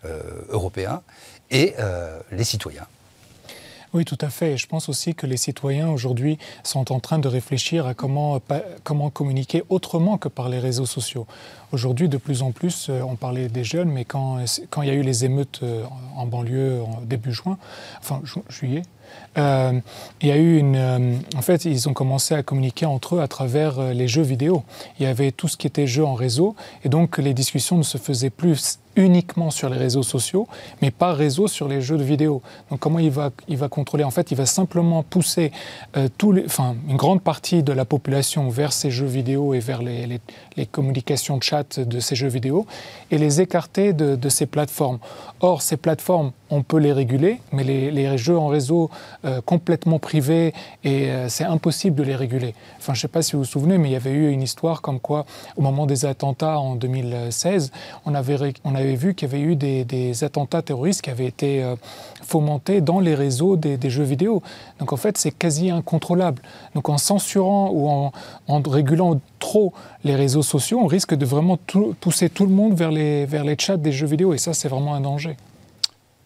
[0.04, 1.02] euh, euh, européen,
[1.50, 1.74] et
[2.30, 2.86] les citoyens.
[3.94, 4.56] Oui, tout à fait.
[4.56, 8.40] je pense aussi que les citoyens aujourd'hui sont en train de réfléchir à comment,
[8.84, 11.26] comment communiquer autrement que par les réseaux sociaux.
[11.72, 14.38] Aujourd'hui, de plus en plus, euh, on parlait des jeunes, mais quand,
[14.78, 15.84] il y a eu les émeutes euh,
[16.16, 17.58] en banlieue début juin,
[18.00, 18.82] enfin juillet,
[19.38, 19.72] euh,
[20.20, 21.22] il y a eu une.
[21.36, 24.62] en fait, ils ont commencé à communiquer entre eux à travers les jeux vidéo.
[24.98, 27.82] Il y avait tout ce qui était jeu en réseau, et donc les discussions ne
[27.82, 30.46] se faisaient plus uniquement sur les réseaux sociaux,
[30.80, 32.42] mais pas réseau sur les jeux de vidéo.
[32.70, 34.04] Donc comment il va, il va contrôler?
[34.04, 35.52] En fait, il va simplement pousser
[35.94, 40.06] les, enfin, une grande partie de la population vers ces jeux vidéo et vers les,
[40.06, 40.20] les,
[40.56, 42.66] les communications de chat de ces jeux vidéo
[43.10, 44.98] et les écarter de, ces plateformes.
[45.40, 48.90] Or, ces plateformes, on peut les réguler, mais les, jeux en réseau
[49.24, 50.52] euh, complètement privés,
[50.84, 52.54] et euh, c'est impossible de les réguler.
[52.78, 54.42] Enfin, je ne sais pas si vous vous souvenez, mais il y avait eu une
[54.42, 55.24] histoire comme quoi,
[55.56, 57.72] au moment des attentats en 2016,
[58.06, 61.62] on avait, on avait vu qu'il y avait eu des, attentats terroristes qui avaient été
[61.62, 61.76] euh,
[62.22, 64.42] fomentés dans les réseaux des, jeux vidéo.
[64.78, 66.42] Donc en fait, c'est quasi incontrôlable.
[66.74, 68.12] Donc en censurant ou en,
[68.68, 69.72] régulant trop
[70.04, 71.58] les réseaux sociaux, on risque de vraiment
[72.00, 74.34] pousser tout le monde vers les, vers les chats des jeux vidéo.
[74.34, 75.36] Et ça, c'est vraiment un danger.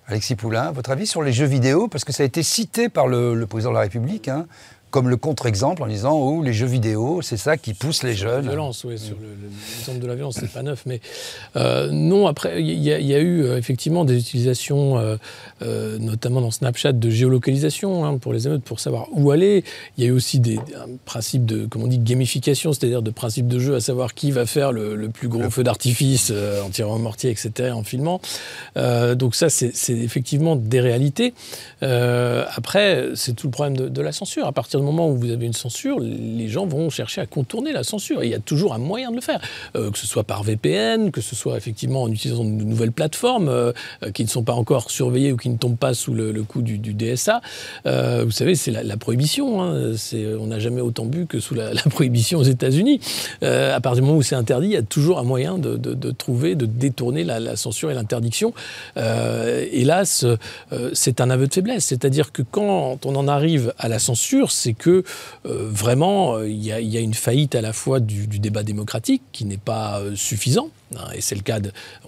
[0.09, 1.88] Alexis Poulain, votre avis sur les jeux vidéo?
[1.88, 4.29] Parce que ça a été cité par le, président de la République.
[4.29, 4.47] Hein
[4.96, 8.46] comme le contre-exemple en disant oh, les jeux vidéo, c'est ça qui pousse les jeunes.
[8.46, 10.85] La violence, oui, sur l'exemple de la violence, c'est pas neuf.
[10.87, 11.02] Mais
[11.54, 14.96] euh, non, après, il y, a eu euh, effectivement des utilisations,
[15.61, 19.64] euh, notamment dans Snapchat, de géolocalisation hein, pour les émeutes, pour savoir où aller.
[19.98, 23.11] Il y a eu aussi des, un principe de, comment on dit, gamification, c'est-à-dire de
[23.11, 26.32] principe de jeu, à savoir qui va faire le, plus gros feu d'artifice
[26.64, 28.22] en tirant un mortier, etc., en filmant.
[28.74, 31.35] donc ça, c'est effectivement des réalités.
[31.82, 34.46] après, c'est tout le problème de, de la censure.
[34.46, 37.72] À partir du moment où vous avez une censure, les gens vont chercher à contourner
[37.72, 38.25] la censure.
[38.25, 39.40] Il y a toujours un moyen de le faire,
[39.77, 43.49] euh, que ce soit par VPN, que ce soit effectivement en utilisant de nouvelles plateformes
[43.49, 43.72] euh,
[44.03, 46.62] euh, qui ne sont pas encore surveillées ou qui ne tombent pas sous le, coup
[46.62, 47.40] du, DSA.
[47.85, 49.62] vous savez, c'est la, prohibition.
[49.62, 49.92] Hein.
[50.40, 53.01] on n'a jamais autant bu que sous la, prohibition aux États-Unis.
[53.42, 56.55] à partir du moment où c'est interdit, il y a toujours un moyen de, trouver,
[56.55, 58.53] de détourner la, censure et l'interdiction.
[58.96, 60.25] hélas,
[60.92, 61.85] c'est un aveu de faiblesse.
[61.87, 65.02] C'est-à-dire que quand on en arrive à la censure, c'est que
[65.46, 69.44] euh, vraiment, euh, il y, a une faillite à la fois du, débat démocratique qui
[69.44, 70.70] n'est pas euh, suffisant.
[70.96, 71.58] Hein, et c'est le cas,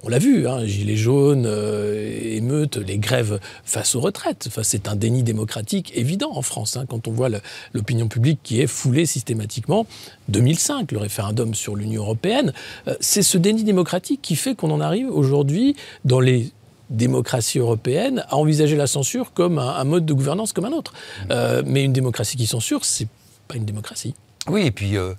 [0.03, 4.45] on l'a vu, hein, gilets jaunes, émeutes, les grèves face aux retraites.
[4.47, 7.29] Enfin, c'est un déni démocratique évident en France, hein, quand on voit
[7.73, 9.87] l'opinion publique qui est foulée systématiquement.
[10.29, 12.53] 2005, le référendum sur l'Union européenne,
[13.01, 16.53] c'est ce déni démocratique qui fait qu'on en arrive aujourd'hui dans les
[16.91, 20.93] démocratie européenne à envisager la censure comme un, mode de gouvernance comme un autre.
[21.31, 23.09] Euh, mais une démocratie qui censure, c'est
[23.47, 24.15] pas une démocratie.
[24.49, 25.15] Oui, et puis euh,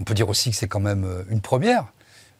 [0.00, 1.86] on peut dire aussi que c'est quand même euh, une première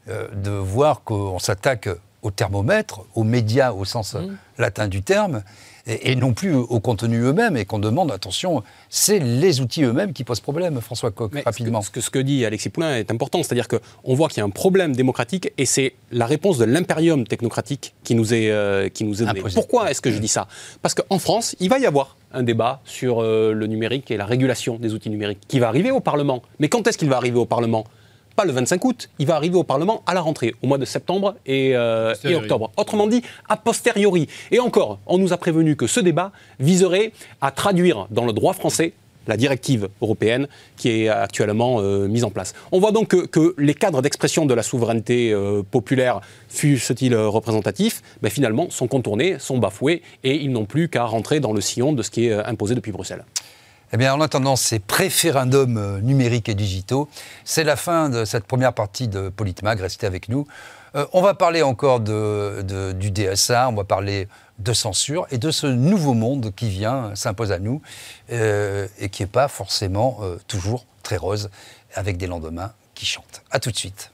[0.06, 1.88] de voir qu'on s'attaque
[2.20, 4.36] au thermomètre, aux médias au sens mmh.
[4.58, 5.42] latin du terme,
[5.86, 10.24] et, non plus au contenu eux-mêmes, et qu'on demande, attention, c'est les outils eux-mêmes qui
[10.24, 11.82] posent problème, François Coq, rapidement.
[11.82, 14.44] Ce que, ce que, dit Alexis Poulain est important, c'est-à-dire qu'on voit qu'il y a
[14.44, 19.04] un problème démocratique, et c'est la réponse de l'impérium technocratique qui nous est, euh, qui
[19.04, 19.42] nous est donnée.
[19.54, 20.48] Pourquoi est-ce que je dis ça?
[20.82, 24.26] Parce qu'en France, il va y avoir un débat sur euh, le numérique et la
[24.26, 26.42] régulation des outils numériques qui va arriver au Parlement.
[26.58, 27.84] Mais quand est-ce qu'il va arriver au Parlement?
[28.34, 30.84] Pas le 25 août, il va arriver au Parlement à la rentrée, au mois de
[30.84, 32.70] septembre et, euh, octobre.
[32.76, 34.28] Autrement dit, a posteriori.
[34.50, 38.52] Et encore, on nous a prévenu que ce débat viserait à traduire dans le droit
[38.52, 38.92] français
[39.26, 42.52] la directive européenne qui est actuellement euh, mise en place.
[42.72, 48.30] On voit donc que, les cadres d'expression de la souveraineté euh, populaire, fût-ce-t-il représentatif, ben
[48.30, 52.02] finalement sont contournés, sont bafoués et ils n'ont plus qu'à rentrer dans le sillon de
[52.02, 53.24] ce qui est imposé depuis Bruxelles.
[53.92, 57.08] Eh bien, en attendant ces préférendums euh, numériques et digitaux,
[57.44, 59.80] c'est la fin de cette première partie de Politmag.
[59.80, 60.46] Restez avec nous.
[60.96, 65.66] Euh, on va parler encore du DSA, on va parler de censure et de ce
[65.66, 67.82] nouveau monde qui vient, s'impose à nous,
[68.32, 71.50] euh, et qui n'est pas forcément toujours très rose,
[71.94, 73.42] avec des lendemains qui chantent.
[73.50, 74.10] A tout de suite.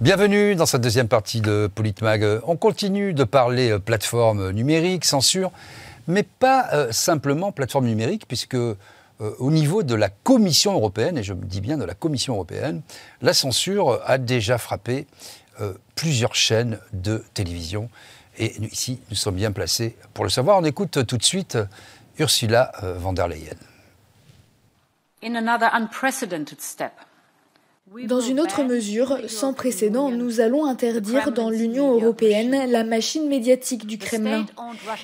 [0.00, 2.40] Bienvenue dans cette deuxième partie de Politmag.
[2.46, 5.52] On continue de parler euh, plateforme numérique, censure,
[6.06, 8.76] mais pas euh, simplement plateforme numérique, puisque euh,
[9.18, 12.80] au niveau de la Commission européenne, et je dis bien de la Commission européenne,
[13.20, 15.06] la censure a déjà frappé
[15.94, 17.90] plusieurs chaînes de télévision.
[18.38, 20.56] Et ici, nous sommes bien placés pour le savoir.
[20.56, 21.58] On écoute tout de suite
[22.18, 23.58] Ursula von der Leyen.
[25.22, 26.92] In another unprecedented step,
[28.06, 33.86] dans une autre mesure, sans précédent, nous allons interdire dans l'Union européenne la machine médiatique
[33.86, 34.46] du Kremlin.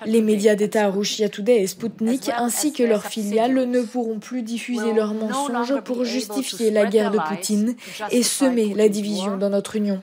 [0.05, 4.93] Les médias d'État Russia Today et Sputnik, ainsi que leurs filiales, ne pourront plus diffuser
[4.93, 7.75] leurs mensonges pour justifier la guerre de Poutine
[8.11, 10.01] et semer la division dans notre Union.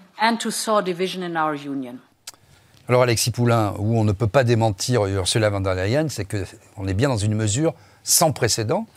[2.89, 6.87] Alors Alexis Poulain, où on ne peut pas démentir Ursula von der Leyen, c'est qu'on
[6.87, 8.87] est bien dans une mesure sans précédent,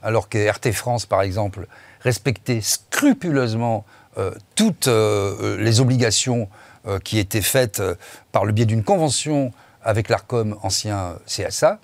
[0.00, 1.66] alors que RT France, par exemple,
[2.02, 3.84] respecter scrupuleusement
[4.18, 6.48] euh, toutes euh, les obligations
[6.86, 7.82] euh, qui étaient faites
[8.30, 11.80] par le biais d'une convention avec l'ARCOM, ancien CSA,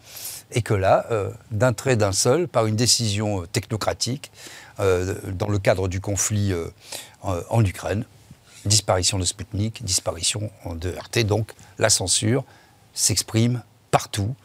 [0.52, 1.04] et que là,
[1.50, 4.30] d'un trait d'un seul, par une décision technocratique,
[4.78, 6.54] dans le cadre du conflit
[7.22, 8.04] en Ukraine,
[8.64, 12.44] disparition de Sputnik, disparition de RT, donc la censure
[12.94, 14.36] s'exprime partout,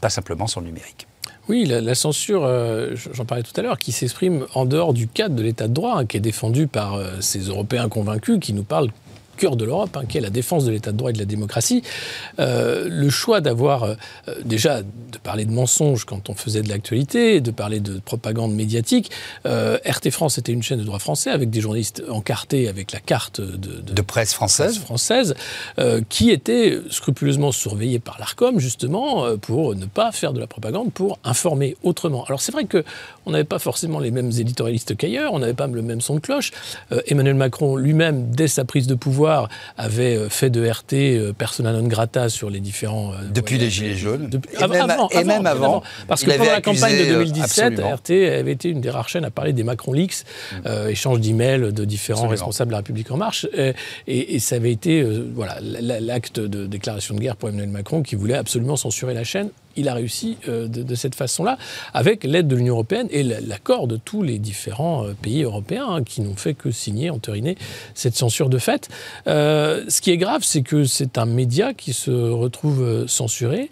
[0.00, 1.08] pas simplement sur le numérique.
[1.48, 5.36] Oui, la, censure, euh, j'en parlais tout à l'heure, qui s'exprime en dehors du cadre
[5.36, 8.62] de l'état de droit, hein, qui est défendu par euh, ces Européens convaincus qui nous
[8.62, 8.90] parlent
[9.34, 11.24] cœur de l'Europe, hein, qui est la défense de l'état de droit et de la
[11.24, 11.82] démocratie,
[12.38, 13.94] euh, le choix d'avoir euh,
[14.44, 19.10] déjà de parler de mensonges quand on faisait de l'actualité, de parler de propagande médiatique.
[19.46, 23.00] Euh, RT France était une chaîne de droit français avec des journalistes encartés avec la
[23.00, 25.34] carte de, de, presse française, française
[26.08, 31.18] qui était scrupuleusement surveillée par l'Arcom justement pour ne pas faire de la propagande, pour
[31.24, 32.24] informer autrement.
[32.24, 32.84] Alors c'est vrai que
[33.26, 36.20] on n'avait pas forcément les mêmes éditorialistes qu'ailleurs, on n'avait pas le même son de
[36.20, 36.52] cloche.
[37.06, 39.23] Emmanuel Macron lui-même, dès sa prise de pouvoir
[39.76, 43.12] avait euh, fait de RT euh, persona non grata sur les différents.
[43.12, 44.30] Euh, Depuis les Gilets jaunes.
[44.60, 48.90] et, même, avant, Parce que pendant la campagne de 2017, RT avait été une des
[48.90, 50.88] rares chaînes à parler des Macron Leaks, mm.
[50.88, 53.46] échange d'emails de différents responsables de la République En Marche.
[54.06, 55.02] Et, ça avait été
[55.34, 59.48] voilà l'acte de déclaration de guerre pour Emmanuel Macron qui voulait absolument censurer la chaîne
[59.76, 61.58] il a réussi euh, de, cette façon-là,
[61.92, 66.02] avec l'aide de l'Union européenne et l'accord de tous les différents euh, pays européens hein,
[66.02, 67.56] qui n'ont fait que signer, entériner
[67.94, 68.88] cette censure de fait.
[69.26, 73.68] Euh, ce qui est grave, c'est que c'est un média qui se retrouve censuré,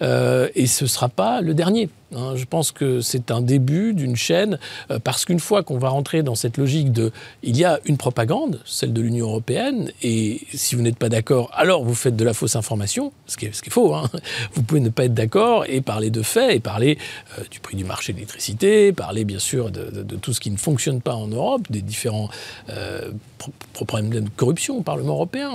[0.00, 1.88] et ce ne sera pas le dernier.
[2.14, 4.58] Hein, je pense que c'est un début d'une chaîne,
[4.90, 7.10] euh, parce qu'une fois qu'on va rentrer dans cette logique de
[7.42, 11.50] il y a une propagande, celle de l'Union européenne, et si vous n'êtes pas d'accord,
[11.52, 13.94] alors vous faites de la fausse information, ce qui est, ce qui est faux.
[13.94, 14.08] Hein.
[14.54, 16.98] Vous pouvez ne pas être d'accord et parler de faits, et parler
[17.38, 20.56] euh, du prix du marché de l'électricité, parler bien sûr de, tout ce qui ne
[20.56, 22.28] fonctionne pas en Europe, des différents
[22.70, 23.10] euh,
[23.72, 25.50] problèmes de corruption au Parlement européen,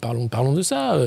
[0.00, 0.98] parlons, parlons de ça.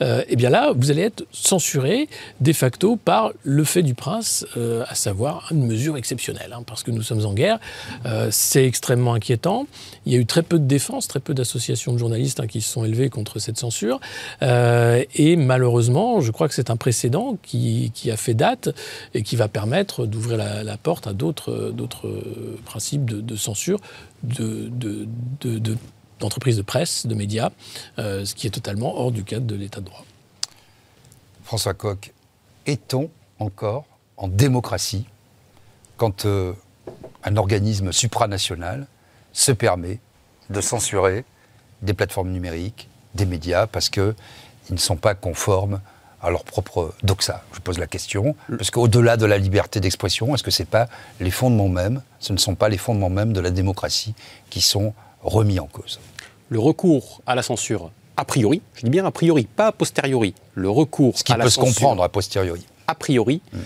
[0.00, 2.08] et eh bien là, vous allez être censuré
[2.40, 6.82] de facto par le fait du prince euh, à savoir une mesure exceptionnelle, hein, parce
[6.82, 7.58] que nous sommes en guerre.
[8.06, 9.66] Euh, c'est extrêmement inquiétant.
[10.06, 12.60] Il y a eu très peu de défense, très peu d'associations de journalistes hein, qui
[12.60, 14.00] se sont élevées contre cette censure.
[14.42, 18.70] Euh, et malheureusement, je crois que c'est un précédent qui, a fait date
[19.14, 21.72] et qui va permettre d'ouvrir la, porte à d'autres
[22.64, 23.78] principes de, censure
[24.22, 24.70] de,
[26.20, 27.50] d'entreprises de, presse, de médias,
[27.98, 30.04] ce qui est totalement hors du cadre de l'état de droit.
[31.44, 32.12] François Coq,
[32.66, 33.84] est-on encore
[34.16, 35.06] en démocratie
[35.96, 36.52] quand euh,
[37.24, 38.86] un organisme supranational
[39.32, 40.00] se permet
[40.50, 41.24] de censurer
[41.82, 44.14] des plateformes numériques, des médias, parce qu'ils
[44.70, 45.80] ne sont pas conformes
[46.22, 50.42] à leur propre doxa Je pose la question, parce qu'au-delà de la liberté d'expression, est-ce
[50.42, 50.88] que ce pas
[51.20, 54.14] les fondements mêmes, ce ne sont pas les fondements mêmes de la démocratie
[54.48, 56.00] qui sont remis en cause?
[56.48, 60.34] Le recours à la censure, a priori, je dis bien a priori, pas a posteriori,
[60.54, 62.64] le recours Ce qui à peut la se comprendre a posteriori.
[62.86, 63.58] A priori, mm.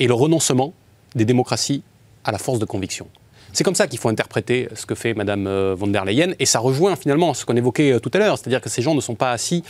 [0.00, 0.74] et le renoncement
[1.14, 1.82] des démocraties
[2.24, 3.06] à la force de conviction.
[3.52, 6.44] C'est comme ça qu'il faut interpréter ce que fait Mme euh, von der Leyen, et
[6.44, 9.00] ça rejoint finalement ce qu'on évoquait euh, tout à l'heure, c'est-à-dire que ces gens ne
[9.00, 9.62] sont pas assis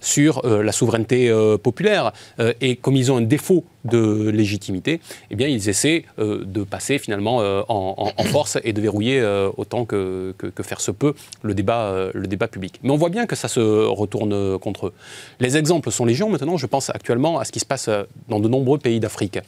[0.00, 1.30] sur euh, la souveraineté
[1.62, 2.12] populaire.
[2.60, 7.38] et comme ils ont un défaut de légitimité, eh bien, ils essaient de passer finalement
[7.68, 9.22] en, force et de verrouiller
[9.56, 12.80] autant que, que, faire se peut le débat, le débat public.
[12.82, 14.92] Mais on voit bien que ça se retourne contre eux.
[15.40, 16.28] Les exemples sont légion.
[16.28, 17.90] Maintenant, je pense actuellement à ce qui se passe
[18.28, 19.38] dans de nombreux pays d'Afrique.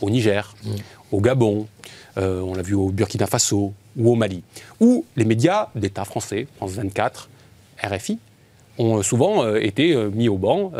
[0.00, 0.70] Au Niger, mmh.
[1.12, 1.66] au Gabon,
[2.18, 4.42] euh, on l'a vu au Burkina Faso ou au Mali,
[4.80, 7.28] où les médias d'État français, France 24,
[7.82, 8.18] RFI,
[8.78, 10.72] ont souvent euh, été euh, mis au banc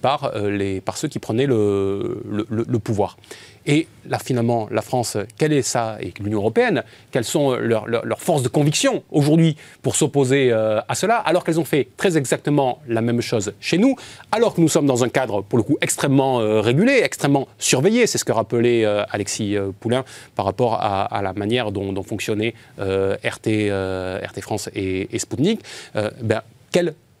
[0.00, 3.16] par, les, par ceux qui prenaient le, le pouvoir.
[3.66, 8.42] Et là, finalement, la France, quelle est ça Et l'Union européenne, quelles sont leurs, forces
[8.42, 13.02] de conviction aujourd'hui pour s'opposer euh, à cela, alors qu'elles ont fait très exactement la
[13.02, 13.96] même chose chez nous,
[14.32, 18.06] alors que nous sommes dans un cadre, pour le coup, extrêmement euh, régulé, extrêmement surveillé.
[18.06, 23.70] C'est ce que rappelait euh, Alexis Poulain par rapport à, la manière dont, fonctionnaient RT,
[23.70, 25.60] RT France et, et Sputnik.
[26.22, 26.40] ben,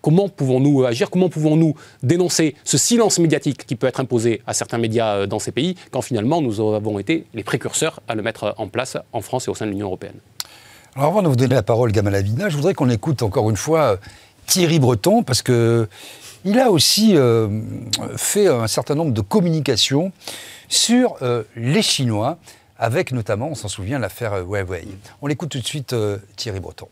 [0.02, 1.10] Comment pouvons-nous agir?
[1.10, 5.38] Comment pouvons-nous dénoncer ce silence médiatique qui peut être imposé à certains médias euh, dans
[5.38, 9.20] ces pays quand finalement nous avons été les précurseurs à le mettre en place en
[9.20, 10.16] France et au sein de l'Union européenne?
[10.96, 13.56] Alors avant de vous donner la parole, Gamal Avina, je voudrais qu'on écoute encore une
[13.56, 13.98] fois
[14.46, 15.86] Thierry Breton parce que
[16.46, 17.60] il a aussi euh,
[18.16, 20.12] fait un certain nombre de communications
[20.70, 22.38] sur euh, les Chinois,
[22.78, 24.86] avec notamment, on s'en souvient, l'affaire Huawei.
[25.20, 25.94] On l'écoute tout de suite,
[26.36, 26.88] Thierry Breton.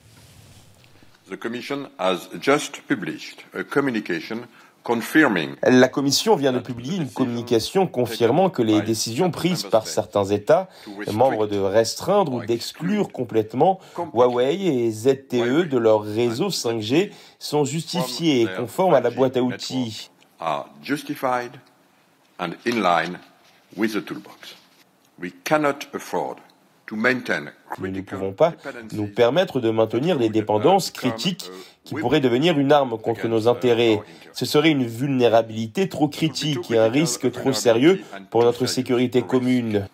[5.63, 10.69] La Commission vient de publier une communication confirmant que les décisions prises par certains États
[11.13, 13.81] membres de restreindre ou d'exclure complètement
[14.15, 19.43] Huawei et ZTE de leur réseau 5G sont justifiées et conformes à la boîte à
[19.43, 20.11] outils.
[25.21, 26.37] We cannot afford
[26.91, 28.55] nous ne pouvons pas
[28.93, 31.51] nous permettre de maintenir des dépendances critiques
[31.85, 34.01] qui pourraient devenir une arme contre nos intérêts.
[34.33, 39.87] Ce serait une vulnérabilité trop critique et un risque trop sérieux pour notre sécurité commune.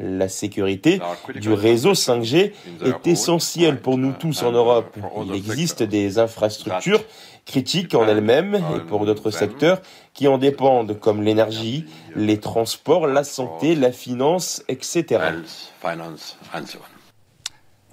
[0.00, 1.00] La sécurité
[1.34, 2.52] du réseau 5G
[2.84, 4.96] est essentielle pour nous tous en Europe.
[5.26, 7.04] Il existe des infrastructures
[7.44, 9.82] critiques en elles-mêmes et pour d'autres secteurs
[10.14, 11.84] qui en dépendent, comme l'énergie,
[12.16, 15.04] les transports, la santé, la finance, etc.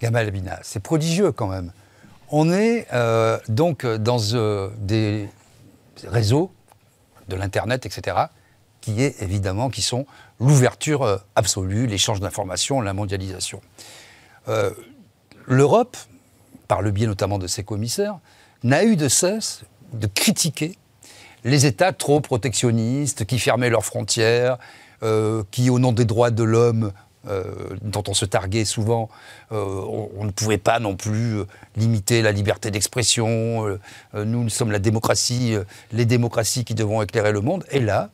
[0.01, 1.73] Gamal Abina, c'est prodigieux quand même.
[2.29, 5.27] On est euh, donc dans euh, des
[6.07, 6.49] réseaux
[7.27, 8.17] de l'Internet, etc.,
[8.79, 10.05] qui est évidemment qui sont
[10.41, 13.61] l'ouverture euh, absolue, l'échange d'informations, la mondialisation.
[15.47, 15.95] L'Europe,
[16.67, 18.17] par le biais notamment de ses commissaires,
[18.63, 19.61] n'a eu de cesse
[19.93, 20.77] de critiquer
[21.43, 24.57] les États trop protectionnistes, qui fermaient leurs frontières,
[25.03, 26.91] euh, qui, au nom des droits de l'homme,
[27.27, 27.43] euh,
[27.81, 29.09] dont on se targuait souvent,
[29.51, 31.41] euh, on, ne pouvait pas non plus
[31.75, 33.79] limiter la liberté d'expression.
[34.13, 35.55] nous, nous sommes la démocratie,
[35.91, 37.65] les démocraties qui devront éclairer le monde.
[37.71, 38.09] Et là,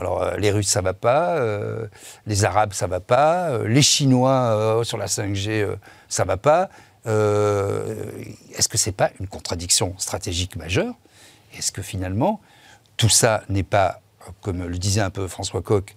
[0.00, 1.38] alors les Russes, ça va pas,
[2.26, 5.68] les Arabes, ça va pas, les Chinois sur la 5G,
[6.08, 6.70] ça va pas.
[7.06, 8.12] Euh,
[8.54, 10.94] est-ce que ce n'est pas une contradiction stratégique majeure?
[11.56, 12.40] Est-ce que finalement,
[12.96, 14.00] tout ça n'est pas,
[14.40, 15.96] comme le disait un peu François Coq,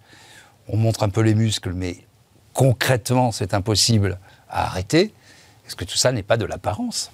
[0.68, 2.06] on montre un peu les muscles, mais
[2.54, 5.14] concrètement, c'est impossible à arrêter?
[5.68, 7.12] Est-ce que tout ça n'est pas de l'apparence?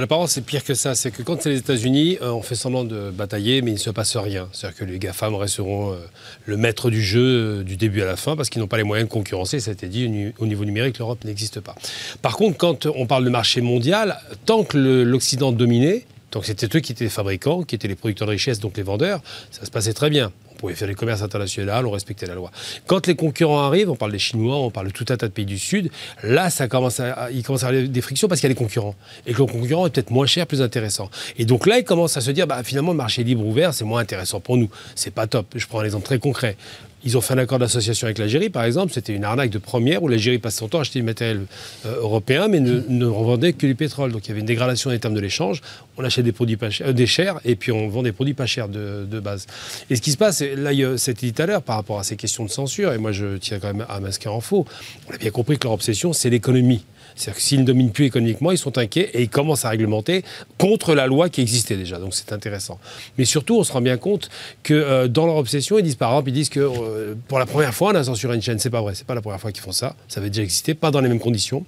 [0.00, 0.94] L'apparence, c'est pire que ça.
[0.94, 3.78] C'est que quand c'est les États-Unis, euh, on fait semblant de batailler, mais il ne
[3.78, 4.48] se passe rien.
[4.52, 5.96] C'est-à-dire que les GAFAM resteront euh,
[6.44, 7.20] le maître du jeu
[7.60, 9.58] euh, du début à la fin parce qu'ils n'ont pas les moyens de concurrencer.
[9.58, 11.74] Ça a été dit, au niveau numérique, l'Europe n'existe pas.
[12.20, 16.04] Par contre, quand on parle de marché mondial, tant que l'Occident dominait,
[16.36, 18.82] donc c'était eux qui étaient les fabricants, qui étaient les producteurs de richesse, donc les
[18.82, 20.32] vendeurs, ça se passait très bien.
[20.52, 22.50] On pouvait faire du commerce international, on respectait la loi.
[22.86, 25.32] Quand les concurrents arrivent, on parle des Chinois, on parle de tout un tas de
[25.32, 25.90] pays du Sud,
[26.22, 28.96] là, ça commence à, avoir des frictions parce qu'il y a des concurrents.
[29.26, 31.08] Et que le concurrent est peut-être moins cher, plus intéressant.
[31.38, 33.84] Et donc là, il commence à se dire, bah, finalement, le marché libre ouvert, c'est
[33.84, 34.68] moins intéressant pour nous.
[34.94, 35.46] C'est pas top.
[35.54, 36.58] Je prends un exemple très concret.
[37.06, 38.92] Ils ont fait un accord d'association avec l'Algérie, par exemple.
[38.92, 41.42] C'était une arnaque de première où l'Algérie passe son temps à acheter du matériel
[41.86, 44.10] euh, européen, mais ne, revendait que du pétrole.
[44.10, 45.62] Donc il y avait une dégradation des termes de l'échange.
[45.98, 48.46] On achète des produits chers, euh, des chers, et puis on vend des produits pas
[48.46, 49.46] chers de, base.
[49.88, 52.16] Et ce qui se passe, là, c'était dit tout à l'heure par rapport à ces
[52.16, 54.66] questions de censure, et moi je tiens quand même à masquer en faux.
[55.08, 56.84] On a bien compris que leur obsession, c'est l'économie.
[57.14, 60.24] C'est-à-dire que s'ils ne dominent plus économiquement, ils sont inquiets et ils commencent à réglementer
[60.58, 61.98] contre la loi qui existait déjà.
[61.98, 62.78] Donc c'est intéressant.
[63.18, 64.28] Mais surtout, on se rend bien compte
[64.62, 67.46] que euh, dans leur obsession, ils disent par exemple, ils disent que euh, pour la
[67.46, 68.58] première fois, on a censuré une chaîne.
[68.58, 68.94] C'est pas vrai.
[68.94, 69.94] C'est pas la première fois qu'ils font ça.
[70.08, 71.64] Ça avait déjà existé, pas dans les mêmes conditions.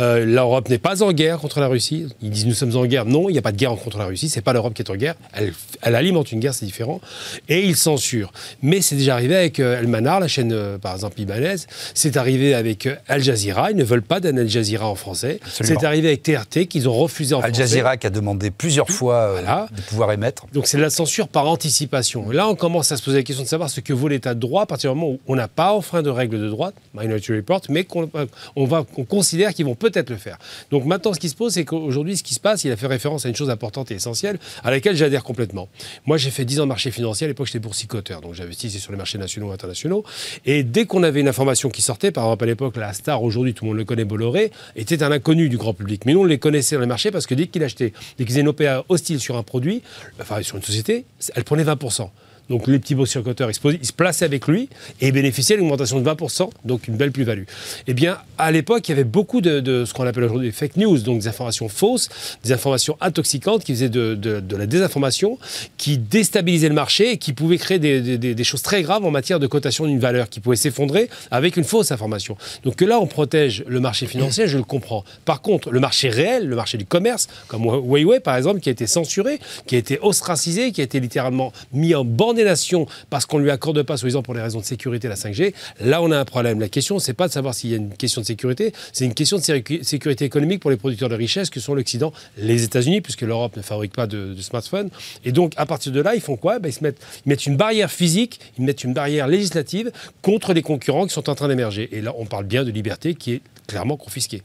[0.00, 2.06] Euh, L'Europe n'est pas en guerre contre la Russie.
[2.22, 3.04] Ils disent nous sommes en guerre.
[3.04, 4.28] Non, il n'y a pas de guerre contre la Russie.
[4.28, 5.14] C'est pas l'Europe qui est en guerre.
[5.32, 5.52] Elle,
[5.82, 7.00] elle, alimente une guerre, c'est différent.
[7.48, 8.32] Et ils censurent.
[8.62, 11.66] Mais c'est déjà arrivé avec El Manar, la chaîne par exemple libanaise.
[11.94, 13.70] C'est arrivé avec Al Jazeera.
[13.70, 15.40] Ils ne veulent pas d'un Al Jazeera en français.
[15.48, 17.62] C'est arrivé avec TRT qu'ils ont refusé en Al français.
[17.62, 20.46] Al Jazeera qui a demandé plusieurs fois euh, de pouvoir émettre.
[20.52, 22.30] Donc c'est de la censure par anticipation.
[22.30, 24.40] Là, on commence à se poser la question de savoir ce que vaut l'état de
[24.40, 27.32] droit à partir du moment où on n'a pas enfreint de règles de droit, Minority
[27.32, 28.10] Report, mais qu'on
[28.56, 30.38] on va, qu'on considère qu'ils vont peut-être le faire.
[30.70, 32.86] Donc maintenant, ce qui se pose, c'est qu'aujourd'hui, ce qui se passe, il a fait
[32.86, 35.68] référence à une chose importante et essentielle à laquelle j'adhère complètement.
[36.06, 37.24] Moi, j'ai fait 10 ans de marché financier.
[37.24, 40.04] À l'époque, j'étais boursicoteur, donc j'investissais sur les marchés nationaux et internationaux.
[40.44, 43.54] Et dès qu'on avait une information qui sortait, par exemple à l'époque, la star, aujourd'hui,
[43.54, 46.04] tout le monde le connaît, Bolloré, était un inconnu du grand public.
[46.06, 48.38] Mais nous, on les connaissait dans les marchés parce que dès qu'il achetait, dès qu'ils
[48.38, 49.82] une OPA hostile sur un produit,
[50.20, 51.04] enfin sur une société,
[51.34, 52.10] elle prenait 20%.
[52.50, 54.68] Donc les petits boursiers-coteurs, ils, se plaçaient avec lui
[55.00, 57.44] et bénéficiaient d'une augmentation de 20%, donc une belle plus-value.
[57.86, 60.76] Eh bien, à l'époque, il y avait beaucoup de, ce qu'on appelle aujourd'hui des fake
[60.76, 62.08] news, donc des informations fausses,
[62.44, 65.38] des informations intoxicantes qui faisaient de, la désinformation,
[65.76, 69.46] qui déstabilisaient le marché et qui pouvaient créer des, choses très graves en matière de
[69.46, 72.36] cotation d'une valeur, qui pouvaient s'effondrer avec une fausse information.
[72.64, 75.04] Donc que là, on protège le marché financier, je le comprends.
[75.24, 78.72] Par contre, le marché réel, le marché du commerce, comme Huawei par exemple, qui a
[78.72, 83.26] été censuré, qui a été ostracisé, qui a été littéralement mis en bande des parce
[83.26, 86.10] qu'on ne lui accorde pas, soi-disant pour les raisons de sécurité, la 5G, là on
[86.10, 86.60] a un problème.
[86.60, 89.14] La question, c'est pas de savoir s'il y a une question de sécurité, c'est une
[89.14, 89.42] question de
[89.82, 93.62] sécurité économique pour les producteurs de richesse que sont l'Occident, les États-Unis, puisque l'Europe ne
[93.62, 94.90] fabrique pas de, smartphones.
[95.24, 96.58] Et donc, à partir de là, ils font quoi?
[96.58, 99.90] Ben, ils, se mettent, ils mettent une barrière physique, ils mettent une barrière législative
[100.22, 101.88] contre les concurrents qui sont en train d'émerger.
[101.92, 104.42] Et là, on parle bien de liberté qui est clairement confisquée.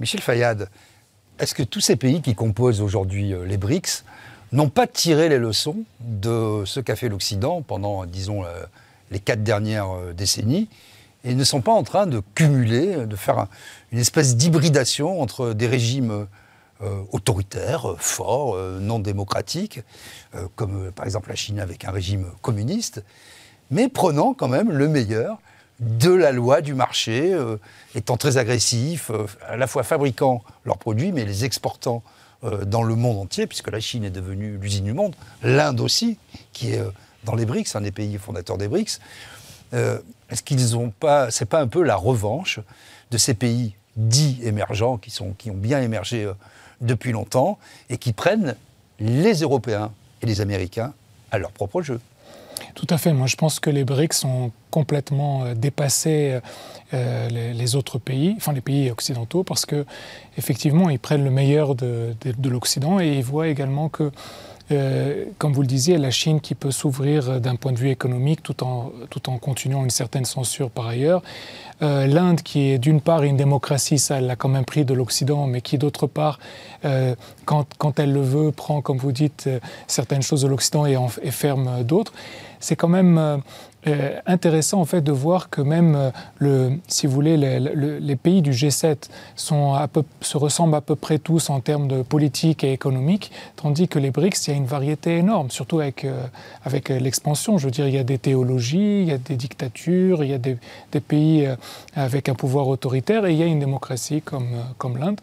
[0.00, 0.68] Michel Fayad,
[1.38, 4.04] est-ce que tous ces pays qui composent aujourd'hui euh, les BRICS
[4.52, 8.64] n'ont pas tiré les leçons de ce qu'a fait l'Occident pendant, disons, euh,
[9.10, 10.68] les quatre dernières euh, décennies
[11.24, 13.46] et ne sont pas en train de cumuler, de faire
[13.92, 16.26] une espèce d'hybridation entre des régimes
[16.82, 19.82] euh, autoritaires, forts, non démocratiques,
[20.56, 23.04] comme par exemple la Chine avec un régime communiste,
[23.70, 25.38] mais prenant quand même le meilleur
[25.78, 27.38] de la loi du marché,
[27.94, 29.12] étant très agressifs,
[29.46, 33.70] à la fois fabriquant leurs produits, mais les exportant euh, dans le monde entier, puisque
[33.70, 36.18] la Chine est devenue l'usine du monde, l'Inde aussi,
[36.52, 36.90] qui est euh,
[37.24, 38.98] dans les BRICS, un des pays fondateurs des BRICS.
[39.74, 39.98] Euh,
[40.30, 42.60] est-ce qu'ils n'ont pas, c'est pas un peu la revanche
[43.10, 46.30] de ces pays dits émergents, qui, sont, qui ont bien émergé
[46.80, 47.58] depuis longtemps,
[47.90, 48.56] et qui prennent
[48.98, 50.94] les Européens et les Américains
[51.30, 52.00] à leur propre jeu?
[52.74, 53.12] Tout à fait.
[53.12, 56.40] Moi, je pense que les BRICS ont complètement euh, dépassé
[56.94, 59.84] euh, les, autres pays, enfin les pays occidentaux, parce que
[60.38, 64.10] effectivement, ils prennent le meilleur de, l'Occident et ils voient également que
[64.72, 68.42] euh, comme vous le disiez, la Chine qui peut s'ouvrir d'un point de vue économique
[68.42, 71.22] tout en, continuant une certaine censure par ailleurs.
[71.80, 75.48] L'Inde qui est d'une part une démocratie, ça elle l'a quand même pris de l'Occident,
[75.48, 76.38] mais qui d'autre part,
[77.44, 79.50] quand, quand, elle le veut, prend, comme vous dites,
[79.88, 82.12] certaines choses de l'Occident et, et ferme d'autres
[82.60, 83.42] c'est quand même
[83.86, 88.16] euh, euh, intéressant en fait de voir que même euh, le, si vous voulez, les,
[88.16, 92.02] pays du G7 sont à peu, se ressemblent à peu près tous en termes de
[92.02, 96.06] politique et économique, tandis que les BRICS, il y a une variété énorme, surtout avec,
[96.64, 97.58] avec l'expansion.
[97.58, 100.34] Je veux dire, il y a des théologies, il y a des dictatures, il y
[100.34, 100.58] a des,
[100.92, 101.48] des pays
[101.94, 105.20] avec un pouvoir autoritaire et il y a une démocratie comme, comme l'Inde.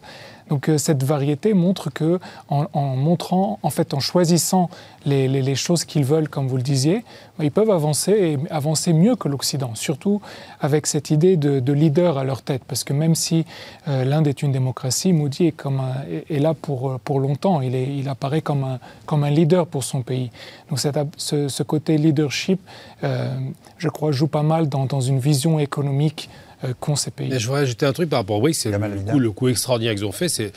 [0.50, 4.68] Donc euh, cette variété montre que, en, montrant, en fait, en choisissant
[5.06, 7.04] les, choses qu'ils veulent, comme vous le disiez,
[7.38, 9.74] bah, ils peuvent avancer et avancer mieux que l'Occident.
[9.74, 10.20] Surtout
[10.60, 13.46] avec cette idée de, leader à leur tête, parce que même si
[13.88, 17.60] euh, l'Inde est une démocratie, Modi est, là pour, pour longtemps.
[17.62, 20.30] Il, apparaît comme un, leader pour son pays.
[20.68, 22.60] Donc ce, côté leadership,
[23.04, 23.28] euh,
[23.78, 27.30] je crois, joue pas mal dans, une vision économique euh, qu'ont ces pays.
[27.38, 28.54] je voudrais ajouter un truc par rapport au BRICS.
[28.54, 30.52] C'est le, le coup, extraordinaire qu'ils ont fait, c'est,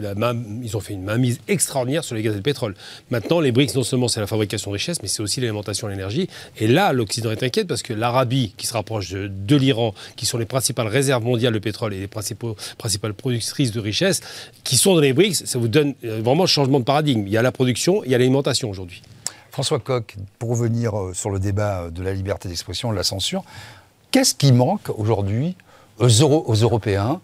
[0.00, 0.14] la
[0.62, 2.74] ils ont fait une mainmise extraordinaire sur les gaz et le pétrole.
[3.10, 5.92] Maintenant, les BRICS, non seulement c'est la fabrication de richesses, mais c'est aussi l'alimentation et
[5.92, 6.28] l'énergie.
[6.58, 10.38] Et là, l'Occident est inquiète parce que l'Arabie, qui se rapproche de, l'Iran, qui sont
[10.38, 14.20] les principales réserves mondiales de pétrole et les principaux, principales productrices de richesses,
[14.64, 17.26] qui sont dans les BRICS, ça vous donne euh, vraiment un changement de paradigme.
[17.26, 19.02] Il y a la production, il y a l'alimentation aujourd'hui.
[19.50, 23.42] François Coq, pour revenir euh, sur le débat de la liberté d'expression, de la censure,
[24.16, 25.58] Qu'est-ce qui manque aujourd'hui
[25.98, 27.20] aux, Européens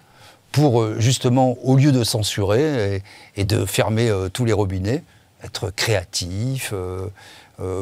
[0.52, 3.02] pour euh, justement, au lieu de censurer
[3.34, 5.02] et, de fermer euh, tous les robinets,
[5.42, 7.08] être créatifs, euh,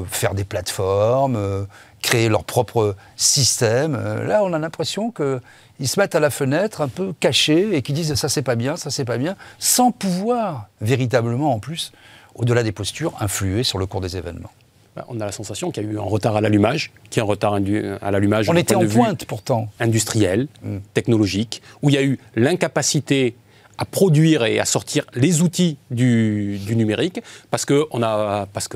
[0.08, 1.66] faire des plateformes,
[2.02, 3.96] créer leur propre système.
[4.28, 7.96] là, on a l'impression qu'ils se mettent à la fenêtre un peu cachés et qu'ils
[7.96, 11.90] disent ça c'est pas bien, ça c'est pas bien, sans pouvoir véritablement en plus,
[12.36, 14.52] au-delà des postures, influer sur le cours des événements.
[15.00, 17.22] Bah, on a la sensation qu'il y a eu un retard à l'allumage, qu'il y
[17.22, 18.50] a un retard à l'allumage.
[18.50, 19.70] On était en pointe pourtant.
[19.80, 20.76] Industriel, mm.
[20.92, 23.34] technologique, où il y a eu l'incapacité
[23.80, 27.20] à produire et à sortir les outils du, numérique
[27.50, 27.88] parce que,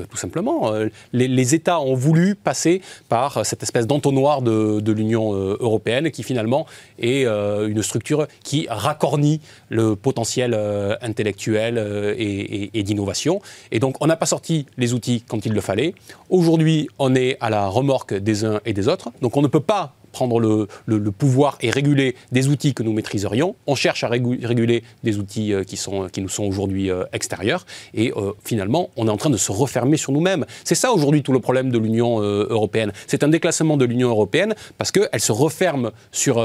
[0.03, 5.57] tout simplement, euh, les, États ont voulu passer par cette espèce d'entonnoir de, l'Union euh,
[5.59, 6.65] européenne qui finalement
[6.97, 10.57] est euh, une structure qui racornit le potentiel
[11.01, 11.77] intellectuel
[12.17, 13.41] et d'innovation.
[13.71, 15.93] Et donc, on n'a pas sorti les outils quand il le fallait.
[16.29, 19.11] Aujourd'hui, on est à la remorque des uns et des autres.
[19.21, 23.55] Donc, on ne peut pas prendre le, pouvoir et réguler des outils que nous maîtriserions.
[23.67, 27.65] On cherche à réguler des outils euh, qui, sont, qui nous sont aujourd'hui euh, extérieurs.
[27.93, 30.45] Et euh, finalement, on est en train de se refermer sur nous-mêmes.
[30.63, 32.93] C'est ça aujourd'hui tout le problème de l'Union européenne.
[33.07, 36.35] C'est un déclassement de l'Union européenne parce qu'elle se referme sur,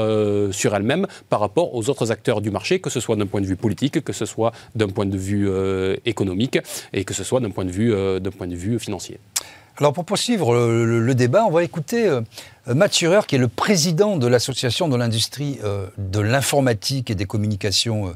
[0.51, 3.45] sur elle-même par rapport aux autres acteurs du marché, que ce soit d'un point de
[3.45, 5.49] vue politique, que ce soit d'un point de vue
[6.05, 6.59] économique
[6.91, 9.17] et que ce soit d'un point, de vue, d'un point de vue financier.
[9.81, 12.21] Alors pour poursuivre le, débat, on va écouter euh,
[12.67, 18.15] Matt qui est le président de l'Association de l'industrie euh, de l'informatique et des communications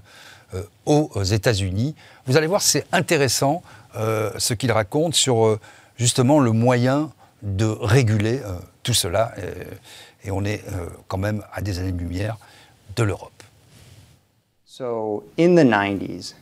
[0.54, 1.96] euh, aux États-Unis.
[2.28, 3.64] Vous allez voir, c'est intéressant
[3.96, 5.58] ce qu'il raconte sur
[5.98, 7.12] justement le moyen
[7.42, 8.42] de réguler
[8.84, 9.34] tout cela.
[10.24, 10.64] Et, on est
[11.08, 12.38] quand même à des années-lumière
[12.96, 13.44] de l'Europe.
[14.66, 16.36] So in the 90s,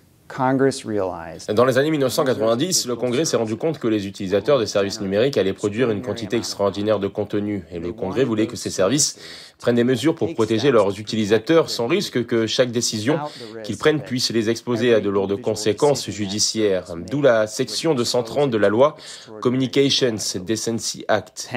[1.54, 5.38] dans les années 1990, le Congrès s'est rendu compte que les utilisateurs de services numériques
[5.38, 9.20] allaient produire une quantité extraordinaire de contenu, et le Congrès voulait que ces services
[9.60, 13.20] prennent des mesures pour protéger leurs utilisateurs sans risque que chaque décision
[13.64, 16.96] qu'ils prennent puisse les exposer à de lourdes conséquences judiciaires.
[17.10, 18.98] D'où la section 230 de la loi
[19.42, 20.16] Communications
[20.46, 21.48] Decency Act.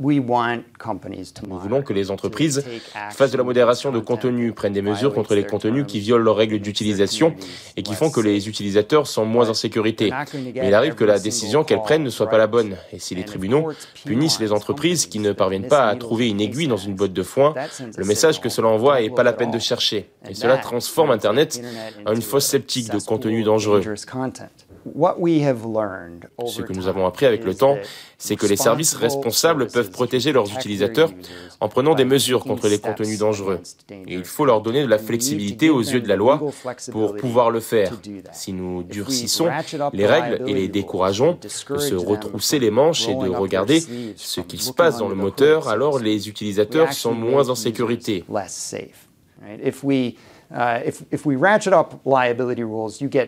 [0.00, 2.64] Nous voulons que les entreprises
[3.10, 6.36] fassent de la modération de contenu, prennent des mesures contre les contenus qui violent leurs
[6.36, 7.34] règles d'utilisation
[7.76, 10.10] et qui font que les utilisateurs sont moins en sécurité.
[10.34, 12.76] Mais il arrive que la décision qu'elles prennent ne soit pas la bonne.
[12.92, 13.70] Et si les tribunaux
[14.04, 17.22] punissent les entreprises qui ne parviennent pas à trouver une aiguille dans une botte de
[17.22, 17.54] foin,
[17.96, 20.10] le message que cela envoie est pas la peine de chercher.
[20.28, 21.60] Et cela transforme Internet
[22.04, 23.82] en une fosse sceptique de contenu dangereux.
[26.46, 27.76] Ce que nous avons appris avec le temps,
[28.18, 31.10] c'est que les services responsables peuvent protéger leurs utilisateurs
[31.60, 33.60] en prenant des mesures contre les contenus dangereux.
[33.90, 36.40] Et il faut leur donner de la flexibilité aux yeux de la loi
[36.92, 37.92] pour pouvoir le faire.
[38.32, 39.48] Si nous durcissons
[39.92, 43.80] les règles et les décourageons de se retrousser les manches et de regarder
[44.16, 48.24] ce qui se passe dans le moteur, alors les utilisateurs sont moins en sécurité.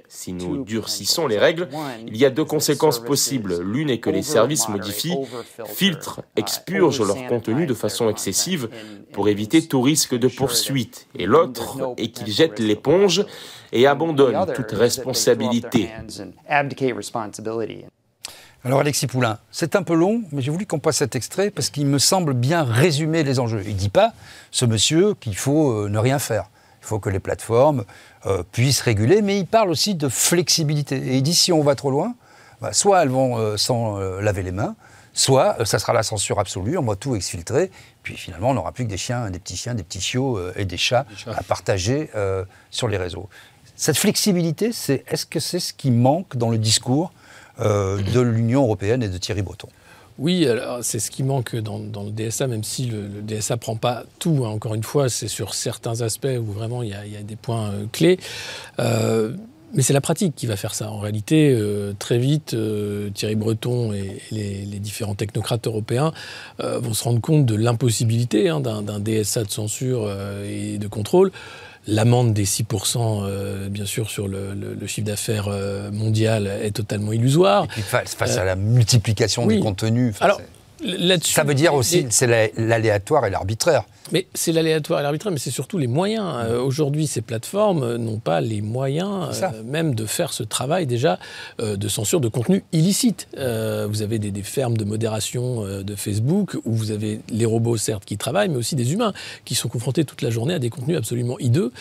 [0.08, 1.68] Si nous durcissons les règles,
[2.06, 3.60] il y a deux conséquences possibles.
[3.60, 5.18] L'une est que les services modifient,
[5.66, 8.68] filtrent, expurgent leur contenu de façon excessive
[9.12, 11.06] pour éviter tout risque de poursuite.
[11.18, 13.24] Et l'autre est qu'ils jettent l'éponge
[13.72, 15.90] et abandonnent toute responsabilité.
[18.64, 21.70] Alors Alexis Poulain, c'est un peu long, mais j'ai voulu qu'on passe cet extrait parce
[21.70, 23.62] qu'il me semble bien résumer les enjeux.
[23.64, 24.12] Il ne dit pas,
[24.50, 26.50] ce monsieur, qu'il faut euh, ne rien faire.
[26.86, 27.84] Il faut que les plateformes
[28.26, 30.96] euh, puissent réguler, mais il parle aussi de flexibilité.
[30.96, 32.14] Et il dit si on va trop loin,
[32.60, 34.76] bah, soit elles vont euh, s'en euh, laver les mains,
[35.12, 37.72] soit ça sera la censure absolue, on va tout exfiltrer,
[38.04, 40.64] puis finalement on n'aura plus que des chiens, des petits chiens, des petits chiots et
[40.64, 42.08] des chats, à partager
[42.70, 43.28] sur les réseaux.
[43.74, 47.12] Cette flexibilité, c'est, est-ce que c'est ce qui manque dans le discours
[47.58, 49.68] de l'Union européenne et de Thierry Breton?
[50.18, 50.46] Oui,
[50.80, 54.44] c'est ce qui manque dans, le DSA, même si le, DSA prend pas tout.
[54.44, 54.50] Hein.
[54.50, 57.84] Encore une fois, c'est sur certains aspects où vraiment il y a, des points euh,
[57.92, 58.18] clés.
[58.78, 59.32] Euh,
[59.74, 60.90] mais c'est la pratique qui va faire ça.
[60.90, 62.56] En réalité, euh, très vite,
[63.14, 66.12] Thierry Breton et, les, différents technocrates européens
[66.60, 70.10] vont se rendre compte de l'impossibilité hein, d'un DSA de censure
[70.48, 71.32] et de contrôle.
[71.88, 74.56] L'amende des 6%, euh, bien sûr, sur le,
[74.86, 77.64] chiffre d'affaires euh, mondial est totalement illusoire.
[77.64, 80.14] Et puis face, à la multiplication des contenus.
[80.20, 80.40] Alors,
[81.22, 83.84] ça veut dire aussi, c'est l'aléatoire et l'arbitraire.
[84.12, 86.26] Mais c'est l'aléatoire et l'arbitraire, mais c'est surtout les moyens.
[86.36, 91.18] Euh, aujourd'hui, ces plateformes n'ont pas les moyens euh, même de faire ce travail déjà
[91.60, 93.28] euh, de censure de contenu illicite.
[93.36, 98.16] vous avez des, fermes de modération de Facebook où vous avez les robots, certes, qui
[98.16, 99.12] travaillent, mais aussi des humains
[99.44, 101.72] qui sont confrontés toute la journée à des contenus absolument hideux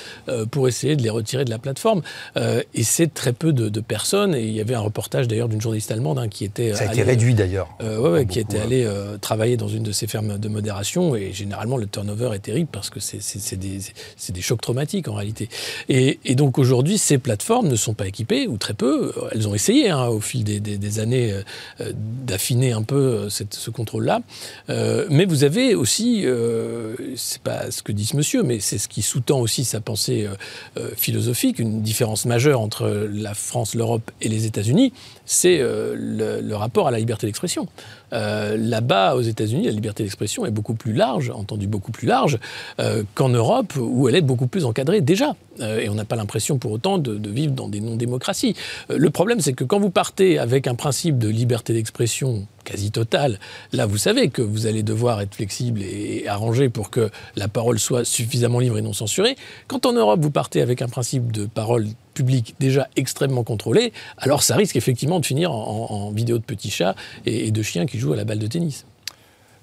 [0.52, 2.02] pour essayer de les retirer de la plateforme.
[2.38, 4.34] et c'est très peu de, personnes.
[4.34, 6.74] Et il y avait un reportage d'ailleurs d'une journaliste allemande hein, qui était.
[6.74, 7.70] Ça a été réduit d'ailleurs.
[7.82, 8.88] ouais, qui était allée
[9.22, 11.16] travailler dans une de ces fermes de modération.
[11.16, 13.80] Et généralement, le turnover est terrible parce que c'est des,
[14.30, 15.50] des, chocs traumatiques en réalité.
[15.90, 19.14] Et, donc aujourd'hui, ces plateformes ne sont pas équipées, ou très peu.
[19.32, 21.32] Elles ont essayé hein, au fil des, années
[21.82, 24.22] euh, d'affiner un peu cette, ce contrôle-là.
[24.70, 28.78] Euh, mais vous avez aussi, euh, c'est pas ce que dit ce monsieur, mais c'est
[28.78, 30.28] ce qui sous-tend aussi sa pensée
[30.96, 34.94] philosophique, une différence majeure entre la France, l'Europe et les États-Unis,
[35.26, 37.68] c'est le rapport à la liberté d'expression.
[38.16, 42.40] Euh, là-bas, aux États-Unis, la liberté d'expression est beaucoup plus large, entendu beaucoup plus large,
[42.80, 45.36] euh, qu'en Europe, où elle est beaucoup plus encadrée déjà.
[45.60, 48.56] Euh, et on n'a pas l'impression pour autant de, vivre dans des non-démocraties.
[48.90, 53.40] le problème, c'est que quand vous partez avec un principe de liberté d'expression quasi totale,
[53.72, 57.80] là, vous savez que vous allez devoir être flexible et, arranger pour que la parole
[57.80, 59.36] soit suffisamment libre et non censurée.
[59.68, 64.42] Quand en Europe, vous partez avec un principe de parole publique déjà extrêmement contrôlé, alors
[64.42, 66.96] ça risque effectivement de finir en, vidéo de petits chats
[67.26, 68.86] et, et de chiens qui jouent à la balle de tennis.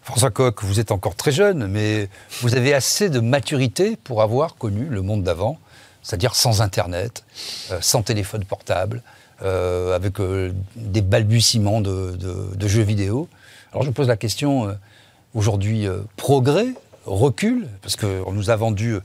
[0.03, 2.09] François Coq, vous êtes encore très jeune, mais
[2.41, 5.59] vous avez assez de maturité pour avoir connu le monde d'avant,
[6.03, 7.25] c'est-à-dire sans Internet,
[7.71, 9.03] euh, sans téléphone portable,
[9.43, 12.17] euh, avec euh, des balbutiements de,
[12.67, 13.29] jeux vidéo.
[13.73, 14.77] Alors je pose la question,
[15.35, 15.87] aujourd'hui,
[16.17, 16.69] progrès,
[17.07, 18.99] recul, parce qu'on nous a vendu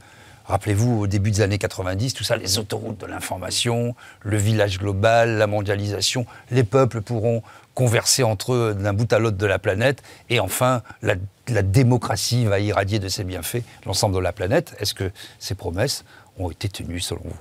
[0.47, 5.37] Rappelez-vous, au début des années 90, tout ça, les autoroutes de l'information, le village global,
[5.37, 7.43] la mondialisation, les peuples pourront
[7.73, 11.15] converser entre eux d'un bout à l'autre de la planète, et enfin, la,
[11.61, 14.73] démocratie va irradier de ses bienfaits l'ensemble de la planète.
[14.79, 16.05] Est-ce que ces promesses
[16.37, 17.39] ont été tenues selon vous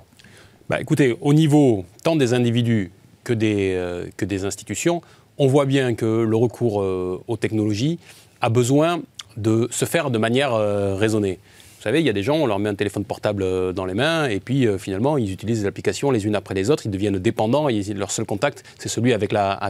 [0.69, 2.91] bah, Écoutez, au niveau tant des individus
[3.25, 5.03] que des, euh, que des institutions,
[5.39, 7.99] on voit bien que le recours euh, aux technologies
[8.41, 9.03] a besoin
[9.37, 11.39] de se faire de manière euh, raisonnée.
[11.87, 13.95] Savez, il y a des gens, on leur met un téléphone portable euh, dans les
[13.95, 16.91] mains et puis euh, finalement, ils utilisent des applications les unes après les autres, ils
[16.91, 19.61] deviennent dépendants et leur seul contact, c'est celui avec la,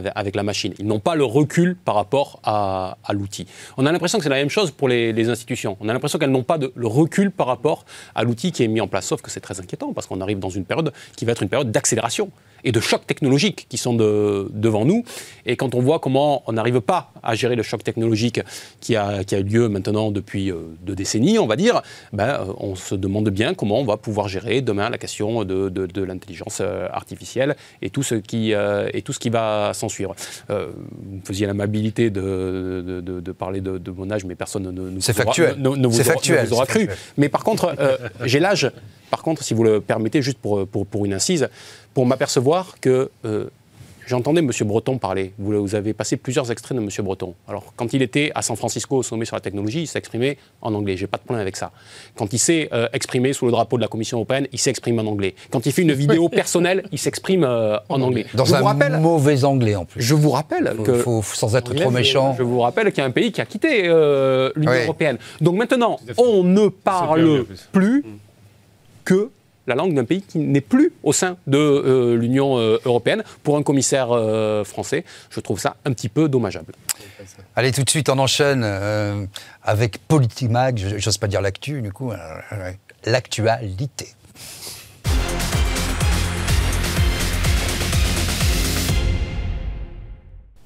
[0.41, 0.73] machine.
[0.79, 3.45] Ils n'ont pas le recul par rapport à, l'outil.
[3.77, 5.77] On a l'impression que c'est la même chose pour les, institutions.
[5.79, 8.81] On a l'impression qu'elles n'ont pas le recul par rapport à l'outil qui est mis
[8.81, 9.05] en place.
[9.05, 11.49] Sauf que c'est très inquiétant parce qu'on arrive dans une période qui va être une
[11.49, 12.31] période d'accélération
[12.63, 15.03] et de chocs technologiques qui sont devant nous.
[15.45, 18.41] Et quand on voit comment on n'arrive pas à gérer le choc technologique
[18.81, 21.81] qui a, qui a eu lieu maintenant depuis euh, deux décennies, on va dire,
[22.13, 25.69] ben, euh, on se demande bien comment on va pouvoir gérer demain la question de,
[25.69, 30.15] de, l'intelligence euh, artificielle et tout ce qui, et tout ce qui va s'en suivre.
[30.49, 35.57] vous faisiez l'amabilité de, de, parler de, mon âge, mais personne ne, ne, C'est factuel.
[35.59, 36.47] vous, factuel.
[36.51, 36.89] aura cru.
[37.17, 37.75] Mais par contre,
[38.23, 38.71] j'ai l'âge,
[39.09, 41.49] par contre, si vous le permettez, juste pour, pour, pour une incise,
[41.97, 43.45] pour m'apercevoir que euh,
[44.05, 44.51] j'entendais M.
[44.65, 45.33] Breton parler.
[45.39, 46.89] Vous, avez passé plusieurs extraits de M.
[47.03, 47.33] Breton.
[47.47, 50.75] Alors, quand il était à San Francisco au sommet sur la technologie, il s'exprimait en
[50.75, 50.95] anglais.
[50.95, 51.71] J'ai pas de problème avec ça.
[52.15, 55.09] Quand il s'est euh, exprimé sous le drapeau de la Commission européenne, il s'exprime en
[55.09, 55.33] anglais.
[55.49, 58.27] Quand il fait une vidéo personnelle, il s'exprime euh, en anglais.
[58.35, 59.99] Dans un mauvais anglais en plus.
[59.99, 60.99] Je vous rappelle que.
[60.99, 62.35] Faut, sans être trop méchant.
[62.37, 65.17] Je vous rappelle qu'il y a un pays qui a quitté l'Union européenne.
[65.41, 68.05] Donc maintenant, on ne parle plus
[69.03, 69.31] que
[69.67, 73.23] la langue d'un pays qui n'est plus au sein de euh, l'Union euh, européenne.
[73.43, 76.73] Pour un commissaire euh, français, je trouve ça un petit peu dommageable.
[77.55, 78.63] Allez, tout de suite, on enchaîne
[79.63, 82.11] avec Politimag, j'ose pas dire l'actu, du coup,
[83.05, 84.07] l'actualité.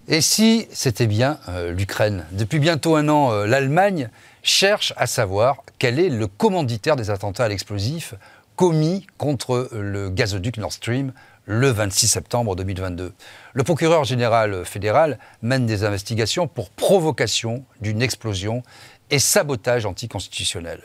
[0.08, 1.40] Et si c'était bien
[1.70, 2.26] l'Ukraine?
[2.32, 4.10] Depuis bientôt un an, l'Allemagne
[4.44, 8.16] cherche à savoir quel est le commanditaire des attentats à l'explosif
[8.62, 11.14] commis contre le gazoduc Nord Stream
[11.46, 13.12] le 26 septembre 2022.
[13.54, 18.62] Le procureur général fédéral mène des investigations pour provocation d'une explosion
[19.10, 20.80] et sabotage anticonstitutionnel.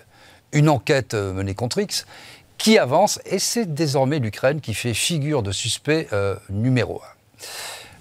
[0.53, 2.07] Une enquête menée contre X
[2.57, 7.45] qui avance et c'est désormais l'Ukraine qui fait figure de suspect euh, numéro un.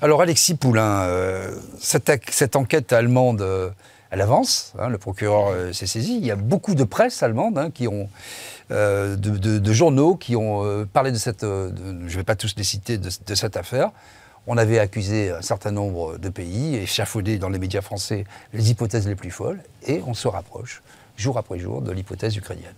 [0.01, 3.71] Alors Alexis Poulain, euh, cette, enquête allemande, euh,
[4.09, 7.71] elle avance, hein, le procureur s'est saisi, il y a beaucoup de presse allemande hein,
[7.71, 8.07] qui ont
[8.71, 11.71] euh, de, journaux qui ont euh, parlé de cette, euh,
[12.07, 13.91] je ne vais pas tous les citer, de, cette affaire.
[14.47, 19.07] On avait accusé un certain nombre de pays, échafaudé dans les médias français les hypothèses
[19.07, 20.81] les plus folles, et on se rapproche,
[21.17, 22.73] jour après jour, de l'hypothèse ukrainienne.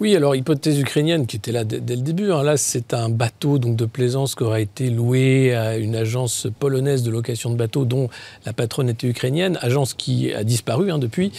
[0.00, 2.32] Oui, alors hypothèse ukrainienne qui était là dès, le début.
[2.32, 2.42] Hein.
[2.42, 7.04] Là, c'est un bateau donc de plaisance qui aura été loué à une agence polonaise
[7.04, 8.08] de location de bateaux dont
[8.44, 11.30] la patronne était ukrainienne, agence qui a disparu hein, depuis.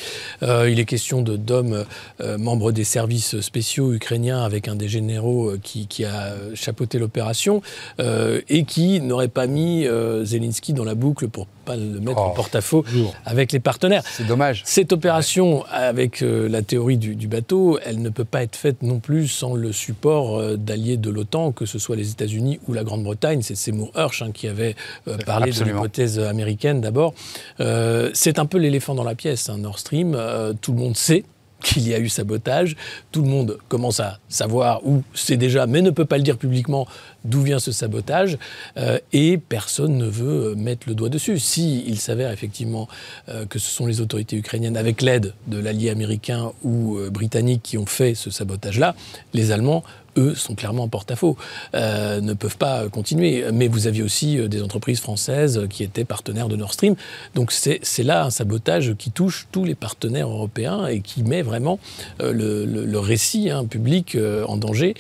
[0.42, 1.84] Euh, il est question d'hommes
[2.22, 7.62] euh, membres des services spéciaux ukrainiens avec un des généraux euh, qui, a chapeauté l'opération
[8.00, 9.88] et qui n'aurait pas mis
[10.24, 12.86] Zelensky dans la boucle pour pas le mettre en oh, porte-à-faux
[13.26, 14.04] avec les partenaires.
[14.06, 14.62] C'est dommage.
[14.66, 19.00] Cette opération, avec la théorie du, du bateau, elle ne peut pas être faite non
[19.00, 22.84] plus sans le support euh, d'alliés de l'OTAN, que ce soit les États-Unis ou la
[22.84, 23.42] Grande-Bretagne.
[23.42, 24.76] C'est Seymour Hersh hein, qui avait
[25.08, 27.14] euh, parlé de l'hypothèse américaine d'abord.
[27.60, 30.18] Euh, c'est un peu l'éléphant dans la pièce, hein, Nord Stream.
[30.62, 31.24] tout le monde sait
[31.66, 32.78] qu'il y a eu sabotage.
[33.12, 36.38] Tout le monde commence à savoir où c'est déjà, mais ne peut pas le dire
[36.38, 36.88] publiquement,
[37.24, 38.38] d'où vient ce sabotage.
[38.78, 41.40] Euh, et personne ne veut mettre le doigt dessus.
[41.40, 42.88] Si il s'avère effectivement
[43.30, 47.64] euh, que ce sont les autorités ukrainiennes, avec l'aide de l'allié américain ou euh, britannique,
[47.64, 48.96] qui ont fait ce sabotage-là,
[49.34, 49.84] les Allemands
[50.18, 51.38] eux, sont clairement en porte-à-faux,
[51.74, 53.46] euh, ne peuvent pas continuer.
[53.54, 56.96] Mais vous aviez aussi euh, des entreprises françaises qui étaient partenaires de Nord Stream.
[57.34, 61.80] Donc c'est là un sabotage qui touche tous les partenaires européens et qui met vraiment
[62.22, 64.96] euh, le, récit hein, public en danger,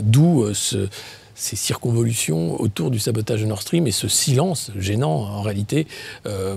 [0.00, 5.86] d'où ces circonvolutions autour du sabotage de Nord Stream et ce silence gênant en réalité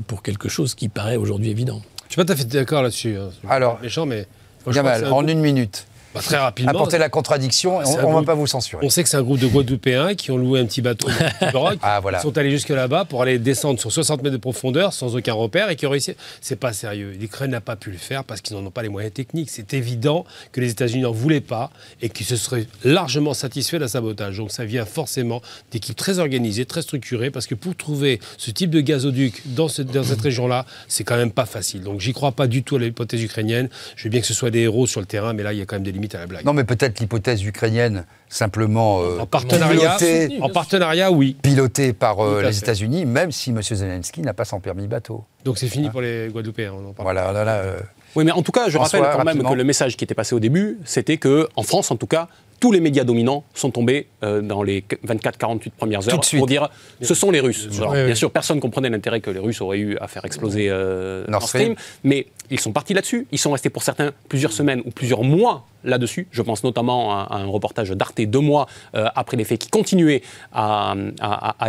[0.08, 1.82] pour quelque chose qui paraît aujourd'hui évident.
[2.08, 3.18] Je suis pas tout à fait d'accord là-dessus.
[3.18, 3.30] Hein.
[3.49, 4.28] Alors, méchant, mais
[4.68, 5.86] Gamal, en une minute.
[6.16, 6.72] Bah, très rapidement.
[6.72, 8.86] Apporter la contradiction, on ne va pas vous censurer.
[8.86, 11.13] On sait que c'est un groupe de Guadeloupéens qui ont loué un petit bateau de
[11.82, 12.20] ah, voilà.
[12.20, 15.34] Ils sont allés jusque là-bas pour aller descendre sur 60 mètres de profondeur sans aucun
[15.34, 16.16] repère et qui ont réussi.
[16.39, 17.11] C'est pas sérieux.
[17.20, 19.49] L'Ukraine n'a pas pu le faire parce qu'ils n'en ont pas les moyens techniques.
[19.49, 21.70] C'est évident que les États-Unis n'en voulaient pas
[22.01, 24.38] et qu'ils se seraient largement satisfaits d'un sabotage.
[24.38, 25.41] Donc ça vient forcément
[25.72, 30.03] d'équipes très organisées, très structurées, parce que pour trouver ce type de gazoduc dans, dans
[30.03, 31.82] cette région-là, c'est quand même pas facile.
[31.82, 33.70] Donc j'y crois pas du tout à l'hypothèse ukrainienne.
[33.97, 35.61] Je veux bien que ce soit des héros sur le terrain, mais là, il y
[35.61, 36.45] a quand même des limites à la blague.
[36.45, 42.20] Non, mais peut-être l'hypothèse ukrainienne simplement euh, en partenariat, pilotée, en partenariat, oui, pilotée par
[42.20, 43.62] euh, les États-Unis, même si M.
[43.62, 45.24] Zelensky n'a pas son permis bateau.
[45.43, 46.74] Donc c'est fini pour les Guadeloupéens.
[46.97, 47.80] voilà, là, là, euh,
[48.16, 50.36] oui, mais en tout cas, je rappelle quand même que le message qui était passé
[50.36, 52.30] au début, c'était que en France, en tout cas,
[52.60, 56.70] tous les médias dominants sont tombés euh, dans les 24-48 premières heures pour dire
[57.01, 57.68] ce sont les Russes.
[57.68, 61.26] bien sûr, personne ne comprenait l'intérêt que les Russes auraient eu à faire exploser euh,
[61.28, 63.28] Nord Stream, mais ils sont partis là-dessus.
[63.32, 66.28] Ils sont restés pour certains plusieurs semaines ou plusieurs mois là-dessus.
[66.32, 70.22] Je pense notamment à, un reportage d'Arte deux mois euh, après les faits qui continuait
[70.53, 70.95] à,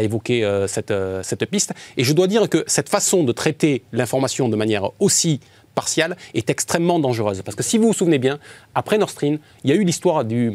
[0.00, 1.74] évoquer cette, cette piste.
[1.96, 5.40] Et je dois dire que cette façon de traiter l'information de manière aussi
[5.76, 7.42] partiale est extrêmement dangereuse.
[7.42, 8.40] Parce que si vous vous souvenez bien,
[8.74, 10.50] après Nord Stream, il y a eu l'histoire du,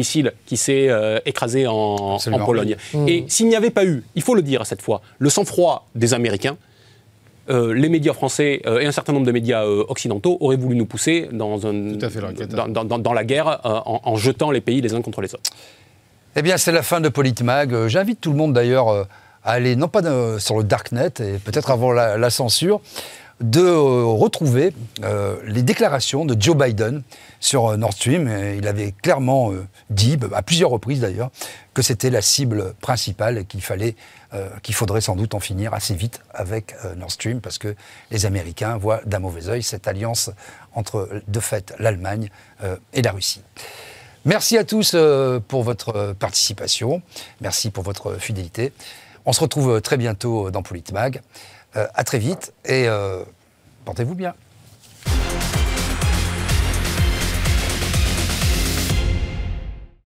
[0.00, 2.76] missile qui s'est euh, écrasé en, Pologne.
[2.94, 3.08] Mmh.
[3.08, 5.86] Et s'il n'y avait pas eu, il faut le dire à cette fois, le sang-froid
[5.94, 6.56] des Américains,
[7.50, 10.86] euh, les médias français euh, et un certain nombre de médias occidentaux auraient voulu nous
[10.86, 15.34] pousser dans, un, dans, la guerre en, en, jetant les pays les uns contre les
[15.34, 15.50] autres.
[16.36, 17.88] Eh bien, c'est la fin de Politmag.
[17.88, 20.02] J'invite tout le monde d'ailleurs à aller, non pas
[20.38, 22.80] sur le Darknet, et peut-être avant la censure,
[23.40, 27.02] de euh, retrouver euh, les déclarations de Joe Biden
[27.40, 28.28] sur euh, Nord Stream.
[28.58, 29.52] il avait clairement
[29.88, 31.30] dit, bah, à plusieurs reprises d'ailleurs,
[31.72, 33.94] que c'était la cible principale et qu'il fallait,
[34.62, 37.74] qu'il faudrait sans doute en finir assez vite avec Nord Stream parce que
[38.10, 40.30] les Américains voient d'un mauvais œil cette alliance
[40.74, 42.28] entre, de fait, l'Allemagne
[42.92, 43.42] et la Russie.
[44.24, 44.96] Merci à tous
[45.48, 47.02] pour votre participation.
[47.40, 48.72] Merci pour votre fidélité.
[49.24, 51.22] On se retrouve très bientôt dans Politmag.
[51.76, 53.22] Euh, à très vite et euh,
[53.84, 54.34] portez-vous bien.